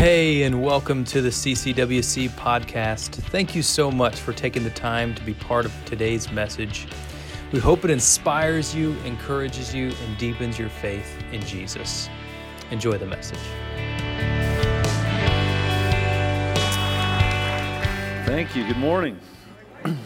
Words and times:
Hey, 0.00 0.44
and 0.44 0.62
welcome 0.62 1.04
to 1.04 1.20
the 1.20 1.28
CCWC 1.28 2.30
podcast. 2.30 3.16
Thank 3.24 3.54
you 3.54 3.60
so 3.60 3.90
much 3.90 4.18
for 4.18 4.32
taking 4.32 4.64
the 4.64 4.70
time 4.70 5.14
to 5.14 5.22
be 5.22 5.34
part 5.34 5.66
of 5.66 5.74
today's 5.84 6.32
message. 6.32 6.88
We 7.52 7.58
hope 7.58 7.84
it 7.84 7.90
inspires 7.90 8.74
you, 8.74 8.92
encourages 9.04 9.74
you, 9.74 9.88
and 9.90 10.16
deepens 10.16 10.58
your 10.58 10.70
faith 10.70 11.22
in 11.32 11.42
Jesus. 11.42 12.08
Enjoy 12.70 12.96
the 12.96 13.04
message. 13.04 13.36
Thank 18.24 18.56
you. 18.56 18.66
Good 18.66 18.78
morning. 18.78 19.20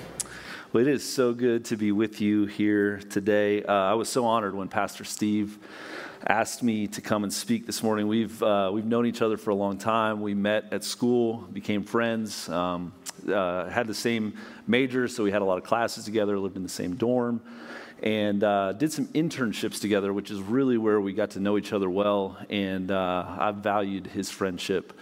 Well, 0.72 0.84
it 0.84 0.88
is 0.88 1.08
so 1.08 1.32
good 1.32 1.66
to 1.66 1.76
be 1.76 1.92
with 1.92 2.20
you 2.20 2.46
here 2.46 2.98
today. 2.98 3.62
Uh, 3.62 3.72
I 3.72 3.94
was 3.94 4.08
so 4.08 4.24
honored 4.24 4.56
when 4.56 4.66
Pastor 4.66 5.04
Steve 5.04 5.56
asked 6.26 6.62
me 6.62 6.86
to 6.88 7.00
come 7.00 7.24
and 7.24 7.32
speak 7.32 7.66
this 7.66 7.82
morning. 7.82 8.08
We've, 8.08 8.42
uh, 8.42 8.70
we've 8.72 8.84
known 8.84 9.06
each 9.06 9.22
other 9.22 9.36
for 9.36 9.50
a 9.50 9.54
long 9.54 9.78
time. 9.78 10.20
We 10.20 10.34
met 10.34 10.72
at 10.72 10.84
school, 10.84 11.38
became 11.52 11.84
friends, 11.84 12.48
um, 12.48 12.92
uh, 13.28 13.68
had 13.68 13.86
the 13.86 13.94
same 13.94 14.34
major, 14.66 15.08
so 15.08 15.24
we 15.24 15.30
had 15.30 15.42
a 15.42 15.44
lot 15.44 15.58
of 15.58 15.64
classes 15.64 16.04
together, 16.04 16.38
lived 16.38 16.56
in 16.56 16.62
the 16.62 16.68
same 16.68 16.96
dorm, 16.96 17.40
and 18.02 18.42
uh, 18.44 18.72
did 18.72 18.92
some 18.92 19.06
internships 19.08 19.80
together, 19.80 20.12
which 20.12 20.30
is 20.30 20.40
really 20.40 20.78
where 20.78 21.00
we 21.00 21.12
got 21.12 21.30
to 21.30 21.40
know 21.40 21.58
each 21.58 21.72
other 21.72 21.90
well. 21.90 22.36
And 22.50 22.90
uh, 22.90 23.24
I've 23.38 23.56
valued 23.56 24.06
his 24.06 24.30
friendship 24.30 24.92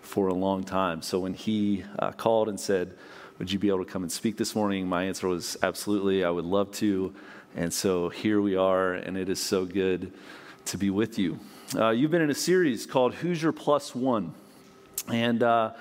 for 0.00 0.28
a 0.28 0.34
long 0.34 0.62
time. 0.64 1.02
So 1.02 1.18
when 1.20 1.34
he 1.34 1.84
uh, 1.98 2.12
called 2.12 2.48
and 2.48 2.58
said, 2.58 2.96
would 3.38 3.52
you 3.52 3.58
be 3.58 3.68
able 3.68 3.84
to 3.84 3.90
come 3.90 4.02
and 4.02 4.10
speak 4.10 4.38
this 4.38 4.54
morning? 4.54 4.88
My 4.88 5.04
answer 5.04 5.28
was 5.28 5.56
absolutely, 5.62 6.24
I 6.24 6.30
would 6.30 6.44
love 6.46 6.70
to. 6.72 7.14
And 7.54 7.72
so 7.72 8.08
here 8.08 8.40
we 8.40 8.56
are, 8.56 8.94
and 8.94 9.16
it 9.16 9.28
is 9.28 9.42
so 9.42 9.64
good 9.64 10.12
to 10.66 10.78
be 10.78 10.90
with 10.90 11.18
you. 11.18 11.38
Uh, 11.74 11.90
you've 11.90 12.10
been 12.10 12.22
in 12.22 12.30
a 12.30 12.34
series 12.34 12.86
called 12.86 13.14
Your 13.22 13.52
Plus 13.52 13.94
One? 13.94 14.34
And, 15.08 15.42
uh, 15.42 15.72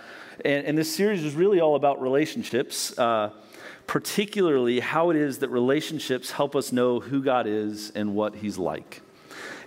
and, 0.43 0.65
and, 0.65 0.77
this 0.77 0.93
series 0.95 1.23
is 1.23 1.33
really 1.33 1.59
all 1.59 1.75
about 1.75 2.01
relationships, 2.01 2.97
uh, 2.99 3.31
particularly 3.87 4.79
how 4.79 5.09
it 5.09 5.15
is 5.15 5.39
that 5.39 5.49
relationships 5.49 6.31
help 6.31 6.55
us 6.55 6.71
know 6.71 6.99
who 6.99 7.23
God 7.23 7.47
is 7.47 7.91
and 7.95 8.13
what 8.13 8.35
He's 8.35 8.59
like. 8.59 9.01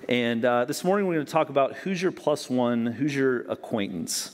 And 0.09 0.45
uh, 0.45 0.65
this 0.65 0.85
morning 0.85 1.09
we're 1.09 1.15
going 1.15 1.27
to 1.27 1.33
talk 1.33 1.49
about 1.49 1.75
who's 1.75 2.01
your 2.01 2.13
plus 2.13 2.49
one, 2.49 2.87
who's 2.87 3.15
your 3.15 3.41
acquaintance. 3.43 4.31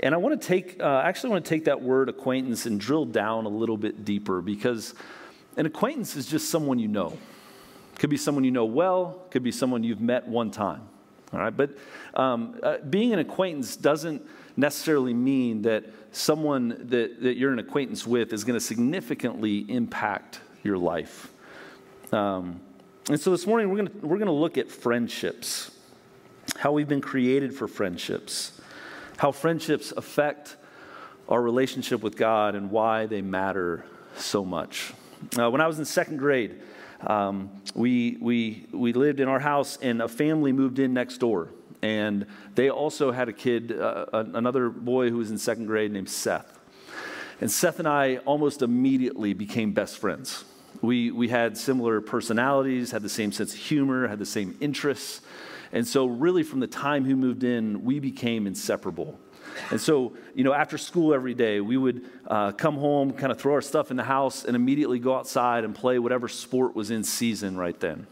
And 0.00 0.14
I 0.14 0.18
want 0.18 0.40
to 0.40 0.48
take, 0.48 0.80
uh, 0.80 1.02
actually, 1.04 1.30
want 1.30 1.44
to 1.44 1.48
take 1.48 1.66
that 1.66 1.82
word 1.82 2.08
acquaintance 2.08 2.64
and 2.64 2.80
drill 2.80 3.04
down 3.04 3.44
a 3.44 3.50
little 3.50 3.76
bit 3.76 4.04
deeper 4.04 4.40
because 4.40 4.94
an 5.58 5.66
acquaintance 5.66 6.16
is 6.16 6.26
just 6.26 6.48
someone 6.48 6.78
you 6.78 6.88
know. 6.88 7.18
Could 7.98 8.10
be 8.10 8.16
someone 8.16 8.44
you 8.44 8.50
know 8.50 8.64
well, 8.64 9.26
could 9.30 9.42
be 9.42 9.52
someone 9.52 9.84
you've 9.84 10.00
met 10.00 10.26
one 10.26 10.50
time. 10.50 10.82
All 11.32 11.40
right, 11.40 11.56
but 11.56 11.70
um, 12.14 12.58
uh, 12.62 12.78
being 12.78 13.12
an 13.12 13.18
acquaintance 13.18 13.76
doesn't 13.76 14.22
necessarily 14.56 15.14
mean 15.14 15.62
that 15.62 15.84
someone 16.10 16.68
that, 16.68 17.22
that 17.22 17.36
you're 17.36 17.52
an 17.52 17.58
acquaintance 17.58 18.06
with 18.06 18.32
is 18.32 18.44
going 18.44 18.58
to 18.58 18.64
significantly 18.64 19.60
impact 19.70 20.40
your 20.62 20.76
life. 20.76 21.32
Um, 22.12 22.60
and 23.08 23.18
so 23.18 23.30
this 23.30 23.46
morning 23.46 23.70
we're 23.70 23.78
going 23.78 23.88
to 23.88 24.06
we're 24.06 24.18
going 24.18 24.26
to 24.26 24.32
look 24.32 24.58
at 24.58 24.70
friendships, 24.70 25.70
how 26.58 26.72
we've 26.72 26.88
been 26.88 27.00
created 27.00 27.54
for 27.54 27.66
friendships 27.66 28.60
how 29.22 29.30
friendships 29.30 29.92
affect 29.96 30.56
our 31.28 31.40
relationship 31.40 32.02
with 32.02 32.16
God 32.16 32.56
and 32.56 32.72
why 32.72 33.06
they 33.06 33.22
matter 33.22 33.84
so 34.16 34.44
much. 34.44 34.92
Uh, 35.38 35.48
when 35.48 35.60
I 35.60 35.68
was 35.68 35.78
in 35.78 35.84
second 35.84 36.16
grade, 36.16 36.60
um, 37.06 37.50
we, 37.74 38.16
we, 38.20 38.66
we 38.72 38.92
lived 38.92 39.20
in 39.20 39.28
our 39.28 39.40
house, 39.40 39.78
and 39.82 40.02
a 40.02 40.08
family 40.08 40.52
moved 40.52 40.78
in 40.78 40.94
next 40.94 41.18
door. 41.18 41.48
And 41.82 42.26
they 42.54 42.70
also 42.70 43.10
had 43.10 43.28
a 43.28 43.32
kid, 43.32 43.72
uh, 43.78 44.06
another 44.12 44.68
boy 44.68 45.10
who 45.10 45.16
was 45.16 45.30
in 45.30 45.38
second 45.38 45.66
grade 45.66 45.90
named 45.90 46.08
Seth. 46.08 46.60
And 47.40 47.50
Seth 47.50 47.80
and 47.80 47.88
I 47.88 48.18
almost 48.18 48.62
immediately 48.62 49.34
became 49.34 49.72
best 49.72 49.98
friends. 49.98 50.44
We, 50.80 51.10
we 51.10 51.28
had 51.28 51.58
similar 51.58 52.00
personalities, 52.00 52.92
had 52.92 53.02
the 53.02 53.08
same 53.08 53.32
sense 53.32 53.52
of 53.52 53.58
humor, 53.58 54.06
had 54.06 54.20
the 54.20 54.26
same 54.26 54.56
interests. 54.60 55.22
And 55.72 55.86
so, 55.86 56.06
really, 56.06 56.42
from 56.42 56.60
the 56.60 56.66
time 56.66 57.04
he 57.04 57.14
moved 57.14 57.44
in, 57.44 57.84
we 57.84 57.98
became 57.98 58.46
inseparable. 58.46 59.18
And 59.70 59.80
so, 59.80 60.14
you 60.34 60.44
know, 60.44 60.52
after 60.52 60.78
school 60.78 61.14
every 61.14 61.34
day, 61.34 61.60
we 61.60 61.76
would 61.76 62.04
uh, 62.26 62.52
come 62.52 62.76
home, 62.76 63.12
kind 63.12 63.32
of 63.32 63.40
throw 63.40 63.54
our 63.54 63.62
stuff 63.62 63.90
in 63.90 63.96
the 63.96 64.04
house, 64.04 64.44
and 64.44 64.56
immediately 64.56 64.98
go 64.98 65.16
outside 65.16 65.64
and 65.64 65.74
play 65.74 65.98
whatever 65.98 66.28
sport 66.28 66.74
was 66.74 66.90
in 66.90 67.04
season 67.04 67.56
right 67.56 67.78
then. 67.80 68.06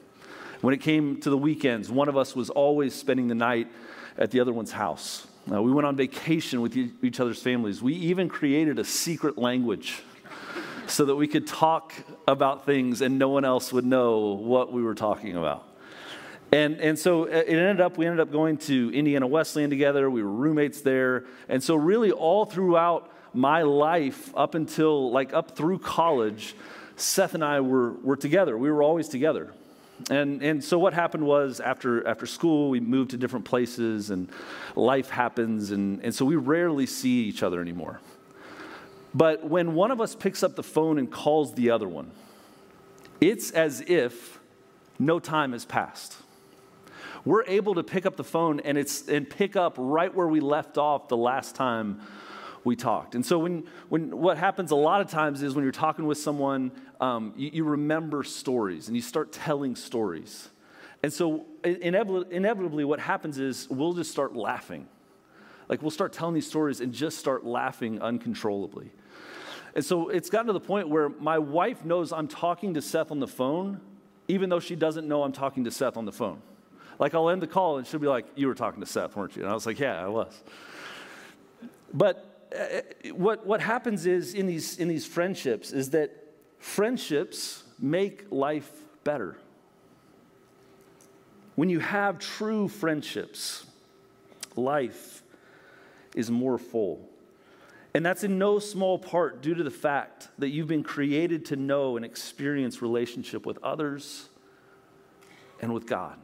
When 0.60 0.74
it 0.74 0.80
came 0.80 1.20
to 1.20 1.30
the 1.30 1.38
weekends, 1.38 1.90
one 1.90 2.08
of 2.08 2.16
us 2.16 2.36
was 2.36 2.50
always 2.50 2.94
spending 2.94 3.28
the 3.28 3.34
night 3.34 3.68
at 4.18 4.30
the 4.30 4.40
other 4.40 4.52
one's 4.52 4.72
house. 4.72 5.26
Uh, 5.50 5.62
we 5.62 5.72
went 5.72 5.86
on 5.86 5.96
vacation 5.96 6.60
with 6.60 6.76
each 6.76 7.18
other's 7.18 7.42
families. 7.42 7.82
We 7.82 7.94
even 7.94 8.28
created 8.28 8.78
a 8.78 8.84
secret 8.84 9.38
language 9.38 10.02
so 10.86 11.06
that 11.06 11.16
we 11.16 11.26
could 11.26 11.46
talk 11.46 11.94
about 12.28 12.66
things 12.66 13.00
and 13.00 13.18
no 13.18 13.28
one 13.28 13.44
else 13.44 13.72
would 13.72 13.86
know 13.86 14.34
what 14.34 14.72
we 14.72 14.82
were 14.82 14.94
talking 14.94 15.36
about. 15.36 15.69
And, 16.52 16.80
and 16.80 16.98
so 16.98 17.24
uh, 17.24 17.28
it 17.28 17.48
ended 17.48 17.80
up, 17.80 17.96
we 17.96 18.06
ended 18.06 18.20
up 18.20 18.32
going 18.32 18.56
to 18.58 18.90
Indiana 18.92 19.26
Wesleyan 19.26 19.70
together. 19.70 20.10
We 20.10 20.22
were 20.22 20.30
roommates 20.30 20.80
there. 20.80 21.24
And 21.48 21.62
so, 21.62 21.76
really, 21.76 22.10
all 22.10 22.44
throughout 22.44 23.12
my 23.32 23.62
life, 23.62 24.36
up 24.36 24.54
until 24.56 25.12
like 25.12 25.32
up 25.32 25.56
through 25.56 25.78
college, 25.78 26.56
Seth 26.96 27.34
and 27.34 27.44
I 27.44 27.60
were, 27.60 27.92
were 27.92 28.16
together. 28.16 28.58
We 28.58 28.70
were 28.70 28.82
always 28.82 29.08
together. 29.08 29.52
And, 30.10 30.42
and 30.42 30.64
so, 30.64 30.76
what 30.78 30.92
happened 30.92 31.24
was 31.24 31.60
after, 31.60 32.06
after 32.06 32.26
school, 32.26 32.70
we 32.70 32.80
moved 32.80 33.12
to 33.12 33.16
different 33.16 33.44
places 33.44 34.10
and 34.10 34.28
life 34.74 35.08
happens. 35.08 35.70
And, 35.70 36.04
and 36.04 36.12
so, 36.12 36.24
we 36.24 36.34
rarely 36.34 36.86
see 36.86 37.22
each 37.24 37.44
other 37.44 37.60
anymore. 37.60 38.00
But 39.14 39.44
when 39.44 39.74
one 39.74 39.92
of 39.92 40.00
us 40.00 40.16
picks 40.16 40.42
up 40.42 40.56
the 40.56 40.62
phone 40.64 40.98
and 40.98 41.10
calls 41.10 41.54
the 41.54 41.70
other 41.70 41.88
one, 41.88 42.10
it's 43.20 43.52
as 43.52 43.82
if 43.82 44.40
no 44.98 45.20
time 45.20 45.52
has 45.52 45.64
passed 45.64 46.16
we're 47.24 47.44
able 47.44 47.74
to 47.74 47.82
pick 47.82 48.06
up 48.06 48.16
the 48.16 48.24
phone 48.24 48.60
and, 48.60 48.78
it's, 48.78 49.08
and 49.08 49.28
pick 49.28 49.56
up 49.56 49.74
right 49.76 50.14
where 50.14 50.28
we 50.28 50.40
left 50.40 50.78
off 50.78 51.08
the 51.08 51.16
last 51.16 51.54
time 51.54 52.00
we 52.64 52.76
talked. 52.76 53.14
And 53.14 53.24
so, 53.24 53.38
when, 53.38 53.64
when 53.88 54.16
what 54.16 54.36
happens 54.36 54.70
a 54.70 54.76
lot 54.76 55.00
of 55.00 55.08
times 55.08 55.42
is 55.42 55.54
when 55.54 55.64
you're 55.64 55.72
talking 55.72 56.06
with 56.06 56.18
someone, 56.18 56.72
um, 57.00 57.32
you, 57.36 57.50
you, 57.54 57.64
remember 57.64 58.22
stories 58.22 58.88
and 58.88 58.96
you 58.96 59.02
start 59.02 59.32
telling 59.32 59.76
stories. 59.76 60.48
And 61.02 61.12
so, 61.12 61.46
inevitably, 61.64 62.34
inevitably, 62.34 62.84
what 62.84 63.00
happens 63.00 63.38
is 63.38 63.68
we'll 63.70 63.94
just 63.94 64.10
start 64.10 64.36
laughing. 64.36 64.86
Like, 65.68 65.82
we'll 65.82 65.90
start 65.90 66.12
telling 66.12 66.34
these 66.34 66.46
stories 66.46 66.80
and 66.80 66.92
just 66.92 67.18
start 67.18 67.44
laughing 67.44 68.02
uncontrollably. 68.02 68.90
And 69.74 69.84
so, 69.84 70.10
it's 70.10 70.28
gotten 70.28 70.48
to 70.48 70.52
the 70.52 70.60
point 70.60 70.88
where 70.88 71.08
my 71.08 71.38
wife 71.38 71.84
knows 71.84 72.12
I'm 72.12 72.28
talking 72.28 72.74
to 72.74 72.82
Seth 72.82 73.10
on 73.10 73.20
the 73.20 73.28
phone, 73.28 73.80
even 74.28 74.50
though 74.50 74.60
she 74.60 74.76
doesn't 74.76 75.08
know 75.08 75.22
I'm 75.22 75.32
talking 75.32 75.64
to 75.64 75.70
Seth 75.70 75.96
on 75.96 76.04
the 76.04 76.12
phone. 76.12 76.42
Like 77.00 77.14
I'll 77.14 77.30
end 77.30 77.40
the 77.42 77.46
call 77.46 77.78
and 77.78 77.86
she'll 77.86 77.98
be 77.98 78.06
like, 78.06 78.26
You 78.36 78.46
were 78.46 78.54
talking 78.54 78.80
to 78.80 78.86
Seth, 78.86 79.16
weren't 79.16 79.34
you? 79.34 79.42
And 79.42 79.50
I 79.50 79.54
was 79.54 79.66
like, 79.66 79.80
Yeah, 79.80 80.00
I 80.00 80.08
was. 80.08 80.40
But 81.92 82.48
uh, 82.56 83.12
what, 83.12 83.46
what 83.46 83.60
happens 83.60 84.06
is 84.06 84.34
in 84.34 84.46
these, 84.46 84.78
in 84.78 84.86
these 84.86 85.06
friendships 85.06 85.72
is 85.72 85.90
that 85.90 86.12
friendships 86.58 87.64
make 87.80 88.26
life 88.30 88.70
better. 89.02 89.38
When 91.56 91.70
you 91.70 91.80
have 91.80 92.18
true 92.18 92.68
friendships, 92.68 93.66
life 94.54 95.22
is 96.14 96.30
more 96.30 96.58
full. 96.58 97.08
And 97.94 98.04
that's 98.06 98.24
in 98.24 98.38
no 98.38 98.58
small 98.58 98.98
part 98.98 99.42
due 99.42 99.54
to 99.54 99.64
the 99.64 99.70
fact 99.70 100.28
that 100.38 100.50
you've 100.50 100.68
been 100.68 100.84
created 100.84 101.46
to 101.46 101.56
know 101.56 101.96
and 101.96 102.04
experience 102.04 102.82
relationship 102.82 103.46
with 103.46 103.58
others 103.64 104.28
and 105.60 105.72
with 105.74 105.86
God. 105.86 106.18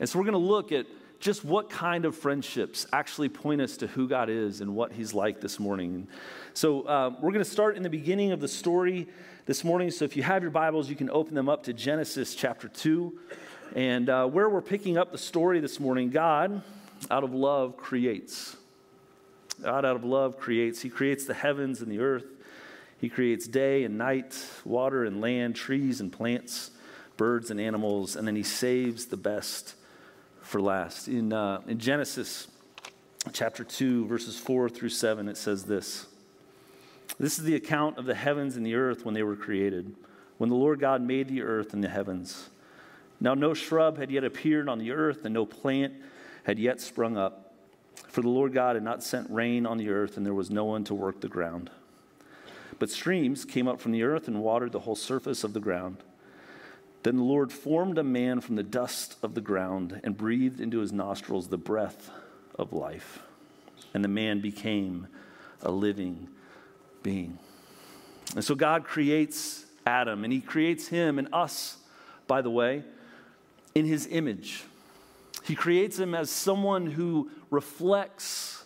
And 0.00 0.08
so 0.08 0.18
we're 0.18 0.24
going 0.24 0.32
to 0.32 0.38
look 0.38 0.72
at 0.72 0.86
just 1.20 1.44
what 1.44 1.68
kind 1.68 2.04
of 2.04 2.16
friendships 2.16 2.86
actually 2.92 3.28
point 3.28 3.60
us 3.60 3.76
to 3.78 3.88
who 3.88 4.08
God 4.08 4.30
is 4.30 4.60
and 4.60 4.74
what 4.74 4.92
He's 4.92 5.14
like 5.14 5.40
this 5.40 5.58
morning. 5.58 6.06
So 6.54 6.82
uh, 6.82 7.10
we're 7.20 7.32
going 7.32 7.44
to 7.44 7.50
start 7.50 7.76
in 7.76 7.82
the 7.82 7.90
beginning 7.90 8.30
of 8.30 8.40
the 8.40 8.48
story 8.48 9.08
this 9.46 9.64
morning. 9.64 9.90
So 9.90 10.04
if 10.04 10.16
you 10.16 10.22
have 10.22 10.42
your 10.42 10.52
Bibles, 10.52 10.88
you 10.88 10.94
can 10.94 11.10
open 11.10 11.34
them 11.34 11.48
up 11.48 11.64
to 11.64 11.72
Genesis 11.72 12.34
chapter 12.34 12.68
2. 12.68 13.18
And 13.74 14.08
uh, 14.08 14.26
where 14.26 14.48
we're 14.48 14.62
picking 14.62 14.96
up 14.96 15.10
the 15.10 15.18
story 15.18 15.60
this 15.60 15.80
morning, 15.80 16.10
God, 16.10 16.62
out 17.10 17.24
of 17.24 17.34
love, 17.34 17.76
creates. 17.76 18.56
God, 19.62 19.84
out 19.84 19.96
of 19.96 20.04
love, 20.04 20.38
creates. 20.38 20.80
He 20.80 20.88
creates 20.88 21.24
the 21.24 21.34
heavens 21.34 21.80
and 21.80 21.90
the 21.90 21.98
earth. 21.98 22.24
He 23.00 23.08
creates 23.08 23.46
day 23.46 23.84
and 23.84 23.98
night, 23.98 24.44
water 24.64 25.04
and 25.04 25.20
land, 25.20 25.56
trees 25.56 26.00
and 26.00 26.12
plants, 26.12 26.70
birds 27.16 27.50
and 27.50 27.60
animals, 27.60 28.16
and 28.16 28.26
then 28.26 28.36
He 28.36 28.42
saves 28.42 29.06
the 29.06 29.16
best 29.16 29.74
for 30.48 30.62
last. 30.62 31.08
In, 31.08 31.32
uh, 31.32 31.60
in 31.68 31.78
Genesis 31.78 32.48
chapter 33.32 33.62
2, 33.62 34.06
verses 34.06 34.38
4 34.38 34.70
through 34.70 34.88
7, 34.88 35.28
it 35.28 35.36
says 35.36 35.64
this 35.64 36.06
This 37.20 37.38
is 37.38 37.44
the 37.44 37.54
account 37.54 37.98
of 37.98 38.06
the 38.06 38.14
heavens 38.14 38.56
and 38.56 38.64
the 38.64 38.74
earth 38.74 39.04
when 39.04 39.14
they 39.14 39.22
were 39.22 39.36
created, 39.36 39.94
when 40.38 40.48
the 40.48 40.56
Lord 40.56 40.80
God 40.80 41.02
made 41.02 41.28
the 41.28 41.42
earth 41.42 41.74
and 41.74 41.84
the 41.84 41.88
heavens. 41.88 42.48
Now, 43.20 43.34
no 43.34 43.52
shrub 43.52 43.98
had 43.98 44.10
yet 44.10 44.24
appeared 44.24 44.68
on 44.68 44.78
the 44.78 44.92
earth, 44.92 45.24
and 45.24 45.34
no 45.34 45.44
plant 45.44 45.92
had 46.44 46.58
yet 46.58 46.80
sprung 46.80 47.16
up 47.16 47.52
For 48.06 48.22
the 48.22 48.28
Lord 48.28 48.54
God 48.54 48.76
had 48.76 48.84
not 48.84 49.02
sent 49.02 49.28
rain 49.28 49.66
on 49.66 49.76
the 49.76 49.90
earth, 49.90 50.16
and 50.16 50.24
there 50.24 50.32
was 50.32 50.50
no 50.50 50.64
one 50.64 50.82
to 50.84 50.94
work 50.94 51.20
the 51.20 51.28
ground. 51.28 51.70
But 52.78 52.90
streams 52.90 53.44
came 53.44 53.68
up 53.68 53.80
from 53.80 53.92
the 53.92 54.04
earth 54.04 54.28
and 54.28 54.40
watered 54.40 54.72
the 54.72 54.80
whole 54.80 54.96
surface 54.96 55.44
of 55.44 55.52
the 55.52 55.60
ground. 55.60 55.98
Then 57.02 57.16
the 57.16 57.22
Lord 57.22 57.52
formed 57.52 57.98
a 57.98 58.04
man 58.04 58.40
from 58.40 58.56
the 58.56 58.62
dust 58.62 59.16
of 59.22 59.34
the 59.34 59.40
ground 59.40 60.00
and 60.02 60.16
breathed 60.16 60.60
into 60.60 60.80
his 60.80 60.92
nostrils 60.92 61.48
the 61.48 61.56
breath 61.56 62.10
of 62.56 62.72
life. 62.72 63.20
And 63.94 64.04
the 64.04 64.08
man 64.08 64.40
became 64.40 65.06
a 65.62 65.70
living 65.70 66.28
being. 67.02 67.38
And 68.34 68.44
so 68.44 68.54
God 68.54 68.84
creates 68.84 69.64
Adam, 69.86 70.24
and 70.24 70.32
he 70.32 70.40
creates 70.40 70.88
him 70.88 71.18
and 71.18 71.28
us, 71.32 71.78
by 72.26 72.42
the 72.42 72.50
way, 72.50 72.84
in 73.74 73.86
his 73.86 74.06
image. 74.10 74.64
He 75.44 75.54
creates 75.54 75.98
him 75.98 76.14
as 76.14 76.30
someone 76.30 76.86
who 76.86 77.30
reflects 77.50 78.64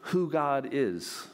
who 0.00 0.30
God 0.30 0.70
is. 0.72 1.26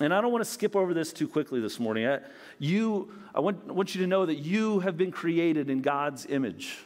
And 0.00 0.12
I 0.12 0.20
don't 0.20 0.32
want 0.32 0.44
to 0.44 0.50
skip 0.50 0.74
over 0.74 0.92
this 0.92 1.12
too 1.12 1.28
quickly 1.28 1.60
this 1.60 1.78
morning. 1.78 2.08
I, 2.08 2.18
you, 2.58 3.12
I 3.34 3.40
want, 3.40 3.60
I 3.68 3.72
want 3.72 3.94
you 3.94 4.00
to 4.02 4.06
know 4.06 4.26
that 4.26 4.36
you 4.36 4.80
have 4.80 4.96
been 4.96 5.10
created 5.10 5.70
in 5.70 5.82
God's 5.82 6.26
image. 6.26 6.78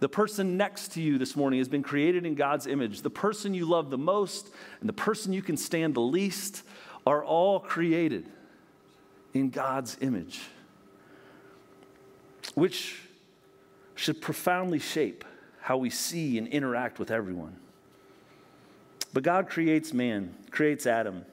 The 0.00 0.08
person 0.08 0.56
next 0.56 0.92
to 0.92 1.02
you 1.02 1.18
this 1.18 1.34
morning 1.34 1.58
has 1.58 1.68
been 1.68 1.82
created 1.82 2.24
in 2.24 2.34
God's 2.34 2.66
image. 2.66 3.02
The 3.02 3.10
person 3.10 3.54
you 3.54 3.66
love 3.66 3.90
the 3.90 3.98
most 3.98 4.48
and 4.80 4.88
the 4.88 4.92
person 4.92 5.32
you 5.32 5.42
can 5.42 5.56
stand 5.56 5.94
the 5.94 6.00
least 6.00 6.62
are 7.06 7.24
all 7.24 7.58
created 7.58 8.26
in 9.34 9.50
God's 9.50 9.96
image, 10.00 10.40
which 12.54 13.00
should 13.94 14.20
profoundly 14.20 14.78
shape 14.78 15.24
how 15.60 15.76
we 15.76 15.90
see 15.90 16.38
and 16.38 16.46
interact 16.48 16.98
with 16.98 17.10
everyone. 17.10 17.56
But 19.12 19.22
God 19.22 19.48
creates 19.48 19.92
man, 19.92 20.34
creates 20.50 20.86
Adam. 20.86 21.24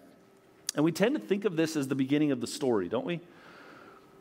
And 0.76 0.84
we 0.84 0.92
tend 0.92 1.16
to 1.16 1.22
think 1.22 1.46
of 1.46 1.56
this 1.56 1.76
as 1.76 1.88
the 1.88 1.96
beginning 1.96 2.32
of 2.32 2.42
the 2.42 2.48
story, 2.48 2.90
don't 2.90 3.06
we? 3.06 3.22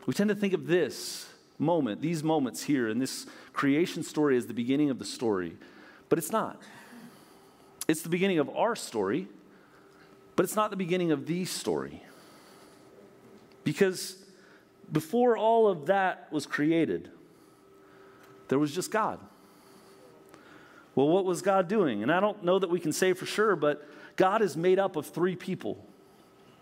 We 0.06 0.15
tend 0.15 0.29
to 0.29 0.37
think 0.37 0.53
of 0.53 0.67
this 0.67 1.27
moment, 1.59 2.01
these 2.01 2.23
moments 2.23 2.62
here 2.62 2.89
in 2.89 2.99
this 2.99 3.27
creation 3.53 4.03
story 4.03 4.37
as 4.37 4.47
the 4.47 4.55
beginning 4.55 4.91
of 4.91 4.99
the 4.99 5.05
story. 5.05 5.56
But 6.09 6.19
it's 6.19 6.31
not. 6.31 6.61
It's 7.89 8.03
the 8.03 8.09
beginning 8.09 8.39
of 8.39 8.49
our 8.51 8.77
story, 8.77 9.27
but 10.37 10.45
it's 10.45 10.55
not 10.55 10.71
the 10.71 10.77
beginning 10.77 11.11
of 11.11 11.27
the 11.27 11.45
story. 11.45 12.03
Because 13.65 14.17
before 14.93 15.37
all 15.37 15.67
of 15.67 15.87
that 15.87 16.33
was 16.33 16.47
created, 16.47 17.11
there 18.49 18.59
was 18.59 18.73
just 18.73 18.91
God. 18.91 19.19
Well, 20.95 21.09
what 21.09 21.25
was 21.25 21.43
God 21.43 21.67
doing? 21.67 22.03
And 22.03 22.12
I 22.12 22.21
don't 22.21 22.45
know 22.45 22.59
that 22.59 22.71
we 22.71 22.79
can 22.79 22.93
say 22.93 23.12
for 23.12 23.27
sure, 23.27 23.56
but 23.56 23.89
God 24.17 24.43
is 24.43 24.56
made 24.56 24.79
up 24.79 24.95
of 24.95 25.06
three 25.06 25.35
people 25.35 25.85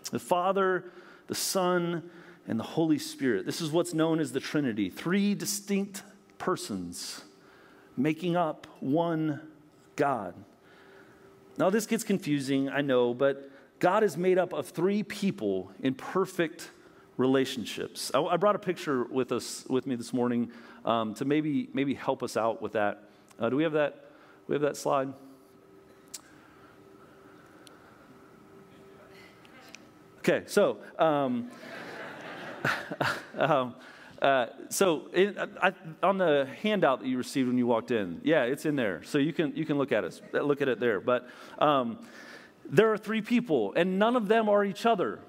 the 0.09 0.19
Father, 0.19 0.85
the 1.27 1.35
Son, 1.35 2.09
and 2.47 2.59
the 2.59 2.63
Holy 2.63 2.99
Spirit. 2.99 3.45
This 3.45 3.61
is 3.61 3.71
what's 3.71 3.93
known 3.93 4.19
as 4.19 4.31
the 4.31 4.39
Trinity 4.39 4.89
three 4.89 5.35
distinct 5.35 6.03
persons 6.37 7.21
making 7.95 8.35
up 8.35 8.67
one 8.79 9.39
God. 9.95 10.33
Now, 11.57 11.69
this 11.69 11.85
gets 11.85 12.03
confusing, 12.03 12.69
I 12.69 12.81
know, 12.81 13.13
but 13.13 13.49
God 13.79 14.03
is 14.03 14.17
made 14.17 14.37
up 14.37 14.53
of 14.53 14.67
three 14.69 15.03
people 15.03 15.71
in 15.81 15.93
perfect 15.93 16.71
relationships. 17.17 18.11
I, 18.13 18.21
I 18.21 18.37
brought 18.37 18.55
a 18.55 18.59
picture 18.59 19.03
with 19.03 19.31
us 19.31 19.65
with 19.69 19.85
me 19.85 19.95
this 19.95 20.13
morning 20.13 20.51
um, 20.83 21.13
to 21.15 21.25
maybe 21.25 21.69
maybe 21.73 21.93
help 21.93 22.23
us 22.23 22.35
out 22.35 22.61
with 22.61 22.73
that. 22.73 23.03
Uh, 23.39 23.49
do 23.49 23.55
we 23.55 23.63
have 23.63 23.73
that? 23.73 24.05
We 24.47 24.55
have 24.55 24.61
that 24.63 24.77
slide. 24.77 25.13
Okay, 30.25 30.43
so 30.47 30.77
um, 30.97 31.51
um, 33.37 33.75
uh, 34.21 34.45
so 34.69 35.09
I, 35.61 35.73
on 36.01 36.17
the 36.17 36.47
handout 36.61 37.01
that 37.01 37.09
you 37.09 37.17
received 37.17 37.49
when 37.49 37.57
you 37.57 37.67
walked 37.67 37.91
in, 37.91 38.21
yeah, 38.23 38.43
it's 38.43 38.65
in 38.65 38.77
there. 38.77 39.03
So 39.03 39.17
you 39.17 39.33
can 39.33 39.53
you 39.53 39.65
can 39.65 39.77
look 39.77 39.91
at 39.91 40.05
it, 40.05 40.21
look 40.31 40.61
at 40.61 40.69
it 40.69 40.79
there. 40.79 41.01
But 41.01 41.27
um, 41.59 41.99
there 42.63 42.93
are 42.93 42.97
three 42.97 43.21
people, 43.21 43.73
and 43.75 43.99
none 43.99 44.15
of 44.15 44.29
them 44.29 44.47
are 44.47 44.63
each 44.63 44.85
other. 44.85 45.19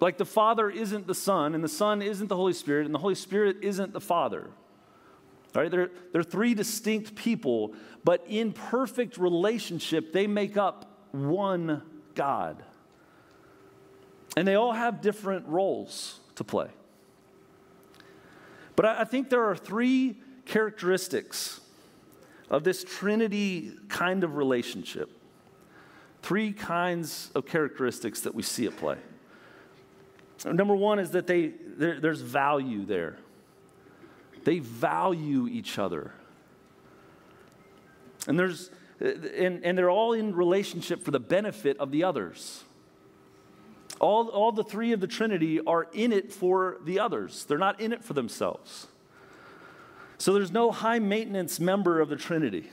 Like 0.00 0.16
the 0.16 0.24
Father 0.24 0.70
isn't 0.70 1.06
the 1.06 1.14
Son, 1.14 1.54
and 1.54 1.62
the 1.62 1.68
Son 1.68 2.00
isn't 2.00 2.28
the 2.28 2.36
Holy 2.36 2.54
Spirit, 2.54 2.86
and 2.86 2.94
the 2.94 3.00
Holy 3.00 3.16
Spirit 3.16 3.58
isn't 3.60 3.92
the 3.92 4.00
Father. 4.00 4.48
All 5.54 5.60
right, 5.60 5.70
they're, 5.70 5.90
they're 6.14 6.22
three 6.22 6.54
distinct 6.54 7.14
people, 7.14 7.74
but 8.02 8.24
in 8.28 8.54
perfect 8.54 9.18
relationship, 9.18 10.14
they 10.14 10.26
make 10.26 10.56
up 10.56 11.10
one 11.12 11.82
God. 12.14 12.64
And 14.38 14.46
they 14.46 14.54
all 14.54 14.70
have 14.70 15.00
different 15.00 15.48
roles 15.48 16.20
to 16.36 16.44
play. 16.44 16.68
But 18.76 18.86
I, 18.86 19.00
I 19.00 19.04
think 19.04 19.30
there 19.30 19.42
are 19.46 19.56
three 19.56 20.14
characteristics 20.44 21.60
of 22.48 22.62
this 22.62 22.84
Trinity 22.84 23.72
kind 23.88 24.22
of 24.22 24.36
relationship. 24.36 25.10
Three 26.22 26.52
kinds 26.52 27.32
of 27.34 27.46
characteristics 27.46 28.20
that 28.20 28.32
we 28.32 28.44
see 28.44 28.66
at 28.66 28.76
play. 28.76 28.98
Number 30.44 30.76
one 30.76 31.00
is 31.00 31.10
that 31.10 31.26
they, 31.26 31.48
there, 31.48 31.98
there's 31.98 32.20
value 32.20 32.86
there. 32.86 33.18
They 34.44 34.60
value 34.60 35.48
each 35.48 35.80
other. 35.80 36.12
And, 38.28 38.38
there's, 38.38 38.70
and, 39.00 39.64
and 39.64 39.76
they're 39.76 39.90
all 39.90 40.12
in 40.12 40.32
relationship 40.32 41.02
for 41.02 41.10
the 41.10 41.18
benefit 41.18 41.76
of 41.78 41.90
the 41.90 42.04
others. 42.04 42.62
All, 44.00 44.28
all 44.28 44.52
the 44.52 44.64
three 44.64 44.92
of 44.92 45.00
the 45.00 45.06
Trinity 45.06 45.60
are 45.60 45.88
in 45.92 46.12
it 46.12 46.32
for 46.32 46.78
the 46.84 47.00
others, 47.00 47.44
they're 47.44 47.58
not 47.58 47.80
in 47.80 47.92
it 47.92 48.04
for 48.04 48.14
themselves. 48.14 48.86
So 50.18 50.32
there's 50.32 50.50
no 50.50 50.72
high 50.72 50.98
maintenance 50.98 51.60
member 51.60 52.00
of 52.00 52.08
the 52.08 52.16
Trinity. 52.16 52.70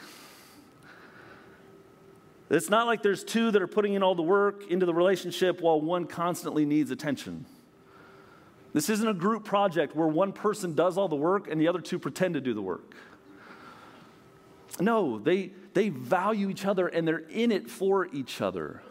It's 2.50 2.70
not 2.70 2.86
like 2.86 3.02
there's 3.02 3.24
two 3.24 3.52
that 3.52 3.62
are 3.62 3.68
putting 3.68 3.94
in 3.94 4.04
all 4.04 4.16
the 4.16 4.24
work 4.24 4.70
into 4.70 4.86
the 4.86 4.94
relationship 4.94 5.62
while 5.62 5.82
one 5.82 6.06
constantly 6.06 6.66
needs 6.66 6.92
attention. 6.92 7.46
This 8.74 8.90
isn't 8.90 9.08
a 9.08 9.14
group 9.14 9.46
project 9.46 9.96
where 9.96 10.08
one 10.08 10.32
person 10.34 10.76
does 10.76 10.98
all 10.98 11.08
the 11.08 11.16
work 11.16 11.50
and 11.50 11.60
the 11.60 11.68
other 11.68 11.80
two 11.80 11.98
pretend 11.98 12.34
to 12.34 12.42
do 12.42 12.54
the 12.54 12.62
work. 12.62 12.94
No, 14.80 15.18
they, 15.18 15.52
they 15.74 15.90
value 15.90 16.50
each 16.50 16.66
other 16.66 16.88
and 16.88 17.08
they're 17.08 17.20
in 17.30 17.52
it 17.52 17.70
for 17.70 18.08
each 18.08 18.42
other. 18.42 18.82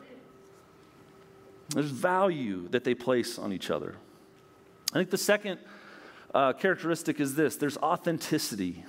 There's 1.71 1.91
value 1.91 2.69
that 2.69 2.85
they 2.85 2.95
place 2.95 3.39
on 3.39 3.53
each 3.53 3.71
other. 3.71 3.97
I 4.93 4.99
think 4.99 5.11
the 5.11 5.19
second 5.19 5.59
uh, 6.35 6.53
characteristic 6.53 7.21
is 7.21 7.35
this 7.35 7.57
there's 7.57 7.77
authenticity. 7.79 8.85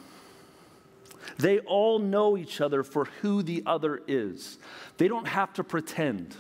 They 1.38 1.60
all 1.60 2.00
know 2.00 2.38
each 2.38 2.62
other 2.62 2.84
for 2.84 3.06
who 3.22 3.42
the 3.42 3.64
other 3.66 4.02
is. 4.08 4.60
They 4.98 5.08
don't 5.08 5.28
have 5.28 5.54
to 5.54 5.64
pretend. 5.64 6.36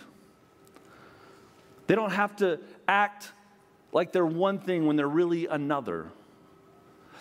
They 1.88 1.96
don't 1.96 2.12
have 2.12 2.36
to 2.38 2.60
act 2.88 3.32
like 3.92 4.12
they're 4.12 4.26
one 4.26 4.60
thing 4.60 4.86
when 4.86 4.96
they're 4.96 5.08
really 5.08 5.48
another. 5.48 6.12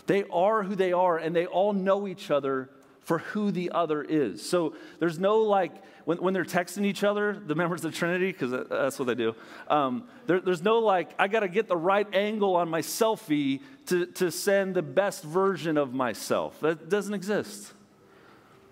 They 0.06 0.24
are 0.24 0.62
who 0.62 0.74
they 0.74 0.92
are, 0.92 1.16
and 1.16 1.34
they 1.34 1.46
all 1.46 1.72
know 1.72 2.06
each 2.06 2.30
other 2.30 2.68
for 3.04 3.18
who 3.18 3.50
the 3.50 3.70
other 3.70 4.02
is. 4.02 4.46
So 4.46 4.74
there's 4.98 5.18
no 5.18 5.38
like, 5.38 5.72
when, 6.04 6.18
when 6.18 6.34
they're 6.34 6.44
texting 6.44 6.84
each 6.84 7.04
other, 7.04 7.34
the 7.46 7.54
members 7.54 7.84
of 7.84 7.92
the 7.92 7.98
Trinity, 7.98 8.32
because 8.32 8.50
that's 8.68 8.98
what 8.98 9.06
they 9.06 9.14
do, 9.14 9.34
um, 9.68 10.08
there, 10.26 10.40
there's 10.40 10.62
no 10.62 10.78
like, 10.78 11.10
I 11.18 11.28
got 11.28 11.40
to 11.40 11.48
get 11.48 11.68
the 11.68 11.76
right 11.76 12.06
angle 12.14 12.56
on 12.56 12.68
my 12.68 12.80
selfie 12.80 13.60
to, 13.86 14.06
to 14.06 14.30
send 14.30 14.74
the 14.74 14.82
best 14.82 15.22
version 15.22 15.76
of 15.76 15.92
myself. 15.94 16.60
That 16.60 16.88
doesn't 16.88 17.14
exist. 17.14 17.72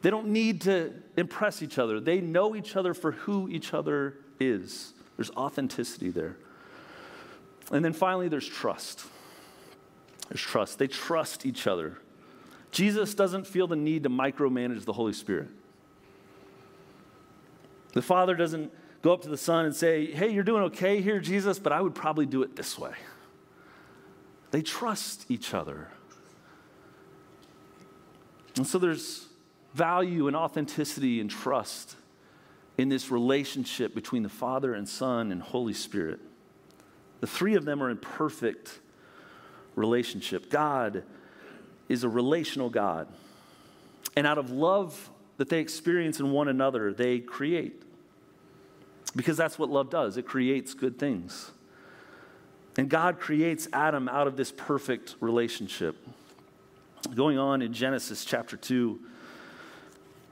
They 0.00 0.10
don't 0.10 0.28
need 0.28 0.62
to 0.62 0.92
impress 1.16 1.62
each 1.62 1.78
other, 1.78 2.00
they 2.00 2.20
know 2.20 2.56
each 2.56 2.74
other 2.74 2.94
for 2.94 3.12
who 3.12 3.48
each 3.48 3.72
other 3.72 4.16
is. 4.40 4.94
There's 5.16 5.30
authenticity 5.32 6.10
there. 6.10 6.36
And 7.70 7.84
then 7.84 7.92
finally, 7.92 8.28
there's 8.28 8.48
trust. 8.48 9.04
There's 10.28 10.40
trust. 10.40 10.78
They 10.78 10.88
trust 10.88 11.46
each 11.46 11.66
other. 11.66 11.98
Jesus 12.72 13.14
doesn't 13.14 13.46
feel 13.46 13.66
the 13.66 13.76
need 13.76 14.02
to 14.02 14.08
micromanage 14.08 14.84
the 14.84 14.94
Holy 14.94 15.12
Spirit. 15.12 15.48
The 17.92 18.02
Father 18.02 18.34
doesn't 18.34 18.72
go 19.02 19.12
up 19.12 19.22
to 19.22 19.28
the 19.28 19.36
Son 19.36 19.66
and 19.66 19.76
say, 19.76 20.06
Hey, 20.06 20.30
you're 20.30 20.42
doing 20.42 20.64
okay 20.64 21.00
here, 21.02 21.20
Jesus, 21.20 21.58
but 21.58 21.72
I 21.72 21.80
would 21.80 21.94
probably 21.94 22.26
do 22.26 22.42
it 22.42 22.56
this 22.56 22.78
way. 22.78 22.94
They 24.50 24.62
trust 24.62 25.30
each 25.30 25.54
other. 25.54 25.88
And 28.56 28.66
so 28.66 28.78
there's 28.78 29.26
value 29.74 30.26
and 30.26 30.36
authenticity 30.36 31.20
and 31.20 31.30
trust 31.30 31.96
in 32.78 32.88
this 32.88 33.10
relationship 33.10 33.94
between 33.94 34.22
the 34.22 34.28
Father 34.28 34.74
and 34.74 34.88
Son 34.88 35.30
and 35.30 35.42
Holy 35.42 35.72
Spirit. 35.74 36.20
The 37.20 37.26
three 37.26 37.54
of 37.54 37.64
them 37.64 37.82
are 37.82 37.90
in 37.90 37.98
perfect 37.98 38.80
relationship. 39.74 40.50
God 40.50 41.04
is 41.92 42.04
a 42.04 42.08
relational 42.08 42.70
God. 42.70 43.06
And 44.16 44.26
out 44.26 44.38
of 44.38 44.50
love 44.50 45.10
that 45.36 45.50
they 45.50 45.60
experience 45.60 46.20
in 46.20 46.32
one 46.32 46.48
another, 46.48 46.92
they 46.94 47.20
create. 47.20 47.82
Because 49.14 49.36
that's 49.36 49.58
what 49.58 49.68
love 49.68 49.90
does 49.90 50.16
it 50.16 50.26
creates 50.26 50.72
good 50.72 50.98
things. 50.98 51.50
And 52.78 52.88
God 52.88 53.20
creates 53.20 53.68
Adam 53.74 54.08
out 54.08 54.26
of 54.26 54.36
this 54.38 54.50
perfect 54.50 55.16
relationship. 55.20 55.96
Going 57.14 57.36
on 57.36 57.60
in 57.60 57.74
Genesis 57.74 58.24
chapter 58.24 58.56
2, 58.56 58.98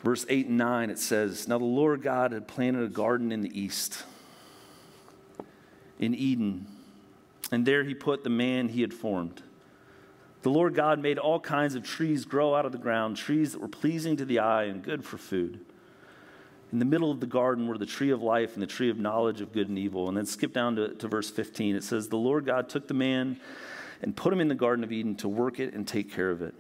verse 0.02 0.24
8 0.30 0.46
and 0.46 0.56
9, 0.56 0.88
it 0.88 0.98
says, 0.98 1.46
Now 1.46 1.58
the 1.58 1.64
Lord 1.64 2.00
God 2.00 2.32
had 2.32 2.48
planted 2.48 2.84
a 2.84 2.88
garden 2.88 3.32
in 3.32 3.42
the 3.42 3.60
east, 3.60 4.04
in 5.98 6.14
Eden, 6.14 6.66
and 7.52 7.66
there 7.66 7.84
he 7.84 7.92
put 7.92 8.24
the 8.24 8.30
man 8.30 8.70
he 8.70 8.80
had 8.80 8.94
formed. 8.94 9.42
The 10.42 10.50
Lord 10.50 10.74
God 10.74 11.00
made 11.00 11.18
all 11.18 11.38
kinds 11.38 11.74
of 11.74 11.82
trees 11.82 12.24
grow 12.24 12.54
out 12.54 12.64
of 12.64 12.72
the 12.72 12.78
ground, 12.78 13.16
trees 13.16 13.52
that 13.52 13.60
were 13.60 13.68
pleasing 13.68 14.16
to 14.16 14.24
the 14.24 14.38
eye 14.38 14.64
and 14.64 14.82
good 14.82 15.04
for 15.04 15.18
food. 15.18 15.60
In 16.72 16.78
the 16.78 16.84
middle 16.84 17.10
of 17.10 17.20
the 17.20 17.26
garden 17.26 17.66
were 17.66 17.76
the 17.76 17.86
tree 17.86 18.10
of 18.10 18.22
life 18.22 18.54
and 18.54 18.62
the 18.62 18.66
tree 18.66 18.90
of 18.90 18.98
knowledge 18.98 19.40
of 19.40 19.52
good 19.52 19.68
and 19.68 19.78
evil. 19.78 20.08
And 20.08 20.16
then 20.16 20.24
skip 20.24 20.52
down 20.52 20.76
to, 20.76 20.94
to 20.94 21.08
verse 21.08 21.28
15. 21.28 21.76
It 21.76 21.84
says, 21.84 22.08
The 22.08 22.16
Lord 22.16 22.46
God 22.46 22.68
took 22.68 22.88
the 22.88 22.94
man 22.94 23.40
and 24.02 24.16
put 24.16 24.32
him 24.32 24.40
in 24.40 24.48
the 24.48 24.54
Garden 24.54 24.84
of 24.84 24.92
Eden 24.92 25.16
to 25.16 25.28
work 25.28 25.58
it 25.58 25.74
and 25.74 25.86
take 25.86 26.12
care 26.12 26.30
of 26.30 26.42
it. 26.42 26.54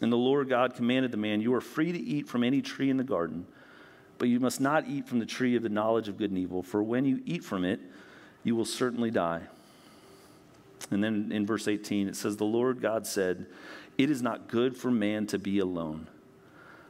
And 0.00 0.12
the 0.12 0.16
Lord 0.16 0.48
God 0.48 0.74
commanded 0.74 1.10
the 1.10 1.16
man, 1.16 1.40
You 1.40 1.54
are 1.54 1.60
free 1.60 1.90
to 1.90 1.98
eat 1.98 2.28
from 2.28 2.44
any 2.44 2.60
tree 2.60 2.90
in 2.90 2.98
the 2.98 3.04
garden, 3.04 3.46
but 4.18 4.28
you 4.28 4.38
must 4.38 4.60
not 4.60 4.86
eat 4.86 5.08
from 5.08 5.18
the 5.18 5.26
tree 5.26 5.56
of 5.56 5.62
the 5.62 5.68
knowledge 5.70 6.08
of 6.08 6.18
good 6.18 6.30
and 6.30 6.38
evil, 6.38 6.62
for 6.62 6.82
when 6.82 7.06
you 7.06 7.22
eat 7.24 7.42
from 7.42 7.64
it, 7.64 7.80
you 8.44 8.54
will 8.54 8.66
certainly 8.66 9.10
die. 9.10 9.42
And 10.90 11.02
then 11.02 11.32
in 11.32 11.46
verse 11.46 11.68
18, 11.68 12.08
it 12.08 12.16
says, 12.16 12.36
The 12.36 12.44
Lord 12.44 12.80
God 12.80 13.06
said, 13.06 13.46
It 13.98 14.10
is 14.10 14.22
not 14.22 14.48
good 14.48 14.76
for 14.76 14.90
man 14.90 15.26
to 15.28 15.38
be 15.38 15.58
alone. 15.58 16.08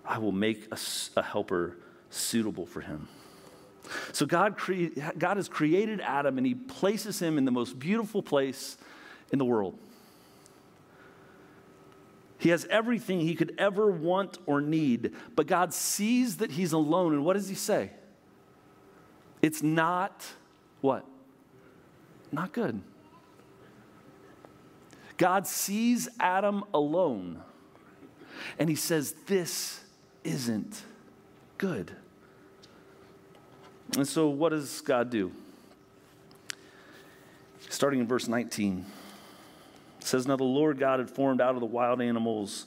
I 0.04 0.18
will 0.18 0.32
make 0.32 0.68
a, 0.72 0.78
a 1.16 1.22
helper 1.22 1.76
suitable 2.10 2.66
for 2.66 2.80
him. 2.80 3.08
So 4.12 4.26
God, 4.26 4.56
cre- 4.56 5.00
God 5.16 5.36
has 5.36 5.48
created 5.48 6.00
Adam 6.00 6.38
and 6.38 6.46
he 6.46 6.54
places 6.54 7.20
him 7.20 7.38
in 7.38 7.44
the 7.44 7.50
most 7.50 7.78
beautiful 7.78 8.22
place 8.22 8.76
in 9.32 9.38
the 9.38 9.44
world. 9.44 9.78
He 12.38 12.50
has 12.50 12.66
everything 12.66 13.20
he 13.20 13.34
could 13.34 13.54
ever 13.58 13.90
want 13.90 14.38
or 14.46 14.60
need, 14.60 15.14
but 15.34 15.46
God 15.46 15.72
sees 15.72 16.36
that 16.38 16.52
he's 16.52 16.72
alone. 16.72 17.14
And 17.14 17.24
what 17.24 17.34
does 17.34 17.48
he 17.48 17.54
say? 17.54 17.90
It's 19.40 19.62
not 19.62 20.24
what? 20.80 21.06
Not 22.30 22.52
good. 22.52 22.82
God 25.16 25.46
sees 25.46 26.08
Adam 26.20 26.64
alone 26.74 27.42
and 28.58 28.68
he 28.68 28.74
says, 28.74 29.14
This 29.26 29.80
isn't 30.24 30.82
good. 31.58 31.92
And 33.96 34.06
so, 34.06 34.28
what 34.28 34.50
does 34.50 34.80
God 34.80 35.10
do? 35.10 35.32
Starting 37.68 38.00
in 38.00 38.06
verse 38.06 38.28
19, 38.28 38.84
it 40.00 40.06
says, 40.06 40.26
Now 40.26 40.36
the 40.36 40.44
Lord 40.44 40.78
God 40.78 40.98
had 40.98 41.10
formed 41.10 41.40
out 41.40 41.54
of 41.54 41.60
the 41.60 41.66
wild 41.66 42.00
animals, 42.00 42.66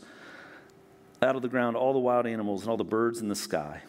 out 1.22 1.36
of 1.36 1.42
the 1.42 1.48
ground, 1.48 1.76
all 1.76 1.94
the 1.94 2.00
wild 2.00 2.26
animals 2.26 2.62
and 2.62 2.70
all 2.70 2.78
the 2.78 2.84
birds 2.84 3.20
in 3.20 3.28
the 3.28 3.36
sky. 3.36 3.82